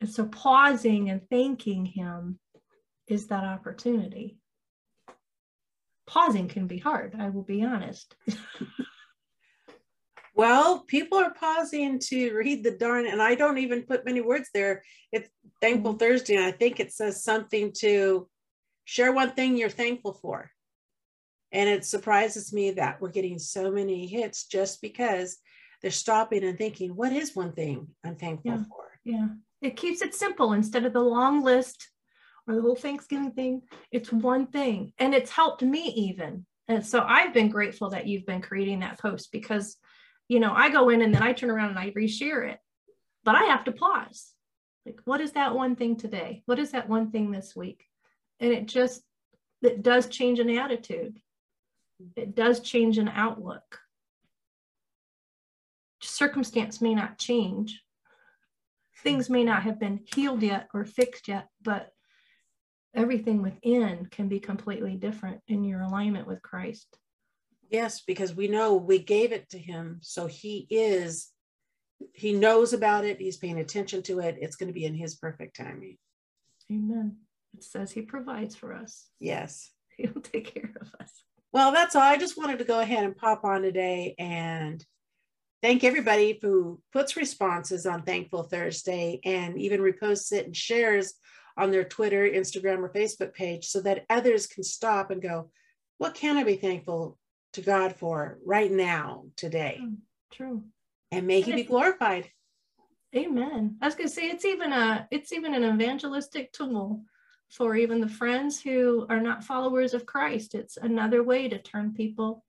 And 0.00 0.10
so 0.10 0.26
pausing 0.26 1.10
and 1.10 1.20
thanking 1.28 1.84
him 1.84 2.38
is 3.06 3.26
that 3.26 3.44
opportunity. 3.44 4.38
Pausing 6.06 6.48
can 6.48 6.66
be 6.66 6.78
hard, 6.78 7.14
I 7.18 7.28
will 7.28 7.42
be 7.42 7.64
honest. 7.64 8.14
well, 10.34 10.80
people 10.80 11.18
are 11.18 11.32
pausing 11.32 11.98
to 11.98 12.34
read 12.34 12.64
the 12.64 12.72
darn, 12.72 13.06
and 13.06 13.22
I 13.22 13.34
don't 13.34 13.58
even 13.58 13.82
put 13.82 14.04
many 14.04 14.20
words 14.20 14.50
there. 14.52 14.82
It's 15.12 15.30
Thankful 15.60 15.92
mm-hmm. 15.92 15.98
Thursday, 15.98 16.36
and 16.36 16.44
I 16.44 16.52
think 16.52 16.80
it 16.80 16.92
says 16.92 17.24
something 17.24 17.72
to 17.78 18.28
share 18.84 19.12
one 19.12 19.30
thing 19.30 19.56
you're 19.56 19.70
thankful 19.70 20.14
for. 20.14 20.50
And 21.54 21.70
it 21.70 21.84
surprises 21.84 22.52
me 22.52 22.72
that 22.72 23.00
we're 23.00 23.10
getting 23.10 23.38
so 23.38 23.70
many 23.70 24.08
hits 24.08 24.46
just 24.46 24.82
because 24.82 25.38
they're 25.80 25.92
stopping 25.92 26.42
and 26.42 26.58
thinking, 26.58 26.96
what 26.96 27.12
is 27.12 27.36
one 27.36 27.52
thing 27.52 27.86
I'm 28.04 28.16
thankful 28.16 28.50
yeah. 28.50 28.64
for? 28.68 28.84
Yeah. 29.04 29.28
It 29.62 29.76
keeps 29.76 30.02
it 30.02 30.14
simple 30.14 30.52
instead 30.52 30.84
of 30.84 30.92
the 30.92 31.00
long 31.00 31.44
list 31.44 31.88
or 32.48 32.56
the 32.56 32.60
whole 32.60 32.74
Thanksgiving 32.74 33.30
thing. 33.30 33.62
It's 33.92 34.12
one 34.12 34.48
thing. 34.48 34.92
And 34.98 35.14
it's 35.14 35.30
helped 35.30 35.62
me 35.62 35.92
even. 35.96 36.44
And 36.66 36.84
so 36.84 37.04
I've 37.06 37.32
been 37.32 37.50
grateful 37.50 37.90
that 37.90 38.08
you've 38.08 38.26
been 38.26 38.42
creating 38.42 38.80
that 38.80 38.98
post 38.98 39.30
because, 39.30 39.76
you 40.26 40.40
know, 40.40 40.52
I 40.52 40.70
go 40.70 40.88
in 40.88 41.02
and 41.02 41.14
then 41.14 41.22
I 41.22 41.34
turn 41.34 41.50
around 41.50 41.70
and 41.70 41.78
I 41.78 41.90
reshare 41.90 42.50
it, 42.50 42.58
but 43.22 43.36
I 43.36 43.44
have 43.44 43.64
to 43.64 43.72
pause. 43.72 44.32
Like, 44.84 44.98
what 45.04 45.20
is 45.20 45.32
that 45.32 45.54
one 45.54 45.76
thing 45.76 45.96
today? 45.96 46.42
What 46.46 46.58
is 46.58 46.72
that 46.72 46.88
one 46.88 47.12
thing 47.12 47.30
this 47.30 47.54
week? 47.54 47.84
And 48.40 48.52
it 48.52 48.66
just, 48.66 49.02
it 49.62 49.82
does 49.82 50.08
change 50.08 50.40
an 50.40 50.50
attitude. 50.50 51.20
It 52.16 52.34
does 52.34 52.60
change 52.60 52.98
an 52.98 53.08
outlook. 53.08 53.80
Circumstance 56.00 56.80
may 56.80 56.94
not 56.94 57.18
change, 57.18 57.82
things 59.02 59.30
may 59.30 59.44
not 59.44 59.62
have 59.62 59.80
been 59.80 60.00
healed 60.14 60.42
yet 60.42 60.68
or 60.74 60.84
fixed 60.84 61.28
yet, 61.28 61.48
but 61.62 61.90
everything 62.94 63.42
within 63.42 64.06
can 64.10 64.28
be 64.28 64.38
completely 64.38 64.96
different 64.96 65.40
in 65.48 65.64
your 65.64 65.80
alignment 65.82 66.26
with 66.26 66.42
Christ. 66.42 66.98
Yes, 67.70 68.02
because 68.06 68.34
we 68.34 68.48
know 68.48 68.74
we 68.74 68.98
gave 68.98 69.32
it 69.32 69.48
to 69.50 69.58
him. 69.58 69.98
So 70.02 70.26
he 70.26 70.66
is, 70.70 71.30
he 72.12 72.32
knows 72.32 72.72
about 72.72 73.04
it. 73.04 73.20
He's 73.20 73.36
paying 73.36 73.58
attention 73.58 74.02
to 74.02 74.20
it. 74.20 74.36
It's 74.40 74.56
going 74.56 74.68
to 74.68 74.74
be 74.74 74.84
in 74.84 74.94
his 74.94 75.16
perfect 75.16 75.56
timing. 75.56 75.96
Amen. 76.70 77.16
It 77.56 77.64
says 77.64 77.90
he 77.92 78.02
provides 78.02 78.54
for 78.54 78.72
us. 78.72 79.08
Yes. 79.18 79.70
He'll 79.96 80.20
take 80.22 80.54
care 80.54 80.72
of 80.80 80.88
us. 81.00 81.10
Well, 81.54 81.70
that's 81.70 81.94
all. 81.94 82.02
I 82.02 82.16
just 82.16 82.36
wanted 82.36 82.58
to 82.58 82.64
go 82.64 82.80
ahead 82.80 83.04
and 83.04 83.16
pop 83.16 83.44
on 83.44 83.62
today 83.62 84.16
and 84.18 84.84
thank 85.62 85.84
everybody 85.84 86.36
who 86.42 86.82
puts 86.92 87.16
responses 87.16 87.86
on 87.86 88.02
Thankful 88.02 88.42
Thursday 88.42 89.20
and 89.24 89.56
even 89.56 89.80
reposts 89.80 90.32
it 90.32 90.46
and 90.46 90.56
shares 90.56 91.14
on 91.56 91.70
their 91.70 91.84
Twitter, 91.84 92.28
Instagram, 92.28 92.78
or 92.78 92.88
Facebook 92.88 93.34
page 93.34 93.68
so 93.68 93.80
that 93.82 94.04
others 94.10 94.48
can 94.48 94.64
stop 94.64 95.12
and 95.12 95.22
go, 95.22 95.52
what 95.98 96.16
can 96.16 96.36
I 96.36 96.42
be 96.42 96.56
thankful 96.56 97.20
to 97.52 97.60
God 97.60 97.94
for 97.94 98.40
right 98.44 98.72
now, 98.72 99.26
today? 99.36 99.76
True. 99.78 99.96
True. 100.32 100.64
And 101.12 101.28
may 101.28 101.40
he 101.40 101.52
be 101.52 101.62
glorified. 101.62 102.32
Amen. 103.14 103.76
I 103.80 103.86
was 103.86 103.94
gonna 103.94 104.08
say 104.08 104.26
it's 104.26 104.44
even 104.44 104.72
a 104.72 105.06
it's 105.12 105.32
even 105.32 105.54
an 105.54 105.62
evangelistic 105.62 106.52
tool 106.52 107.04
for 107.54 107.76
even 107.76 108.00
the 108.00 108.08
friends 108.08 108.60
who 108.60 109.06
are 109.08 109.20
not 109.20 109.44
followers 109.44 109.94
of 109.94 110.04
Christ. 110.04 110.54
It's 110.54 110.76
another 110.76 111.22
way 111.22 111.48
to 111.48 111.58
turn 111.58 111.94
people 111.94 112.44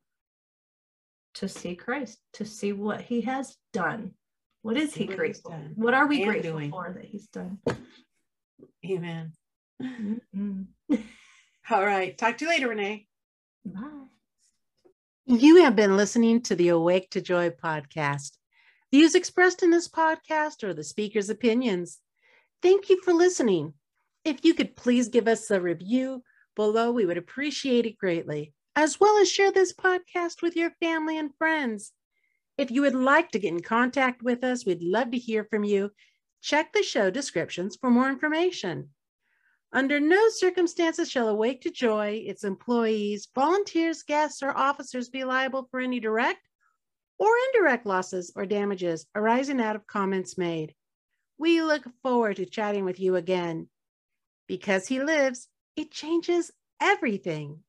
to 1.36 1.48
see 1.48 1.76
Christ, 1.76 2.18
to 2.34 2.46
see 2.46 2.74
what 2.74 3.02
he 3.02 3.22
has 3.22 3.56
done. 3.72 4.12
What 4.63 4.78
is 4.78 4.96
he 4.96 5.06
grateful? 5.06 5.54
What 5.76 5.94
are 5.94 6.08
we 6.08 6.24
grateful 6.24 6.54
doing. 6.54 6.72
for 6.72 6.91
that 6.96 7.06
he's 7.06 7.28
done? 7.28 7.60
Amen. 8.84 9.34
Mm-hmm. 9.82 10.62
All 11.70 11.86
right. 11.86 12.18
Talk 12.18 12.38
to 12.39 12.46
you 12.46 12.52
later, 12.52 12.70
Renee. 12.70 13.06
Bye. 13.63 13.82
You 15.28 15.58
have 15.63 15.76
been 15.76 15.98
listening 15.98 16.41
to 16.44 16.56
the 16.56 16.70
Awake 16.70 17.12
to 17.12 17.22
Joy 17.22 17.52
podcast. 17.52 18.38
Views 18.91 19.13
expressed 19.13 19.62
in 19.62 19.70
this 19.70 19.88
podcast 19.88 20.63
are 20.63 20.74
the 20.74 20.84
speaker's 20.84 21.30
opinions. 21.30 22.00
Thank 22.63 22.89
you 22.89 23.02
for 23.04 23.13
listening. 23.13 23.74
If 24.26 24.44
you 24.44 24.54
could 24.54 24.76
please 24.76 25.08
give 25.08 25.28
us 25.28 25.50
a 25.52 25.62
review 25.62 26.24
below, 26.56 26.92
we 26.92 27.06
would 27.06 27.18
appreciate 27.18 27.86
it 27.86 27.98
greatly 27.98 28.54
as 28.76 29.00
well 29.00 29.18
as 29.20 29.32
share 29.32 29.52
this 29.52 29.74
podcast 29.74 30.42
with 30.42 30.56
your 30.56 30.72
family 30.82 31.18
and 31.18 31.34
friends. 31.38 31.94
If 32.58 32.72
you 32.72 32.82
would 32.82 32.96
like 32.96 33.32
to 33.32 33.40
get 33.40 33.54
in 33.54 33.62
contact 33.62 34.22
with 34.22 34.44
us, 34.44 34.66
we'd 34.66 34.84
love 34.84 35.12
to 35.12 35.18
hear 35.18 35.46
from 35.46 35.64
you. 35.64 35.92
Check 36.42 36.74
the 36.74 36.84
show 36.84 37.10
descriptions 37.10 37.78
for 37.80 37.90
more 37.90 38.10
information. 38.10 38.90
Under 39.72 40.00
no 40.00 40.30
circumstances 40.30 41.10
shall 41.10 41.28
Awake 41.28 41.62
to 41.62 41.72
Joy, 41.72 42.24
its 42.26 42.44
employees, 42.44 43.28
volunteers, 43.34 44.04
guests, 44.04 44.44
or 44.44 44.56
officers 44.56 45.10
be 45.10 45.24
liable 45.24 45.68
for 45.72 45.80
any 45.80 46.00
direct 46.00 46.48
or 47.18 47.30
indirect 47.54 47.86
losses 47.86 48.32
or 48.36 48.46
damages 48.46 49.06
arising 49.16 49.62
out 49.62 49.76
of 49.76 49.88
comments 49.88 50.38
made. 50.38 50.74
We 51.38 51.62
look 51.62 51.84
forward 52.04 52.38
to 52.38 52.46
chatting 52.46 52.86
with 52.86 53.00
you 53.00 53.16
again. 53.16 53.70
Because 54.48 54.88
he 54.88 55.02
lives, 55.02 55.48
it 55.76 55.92
changes 55.92 56.52
everything. 56.80 57.64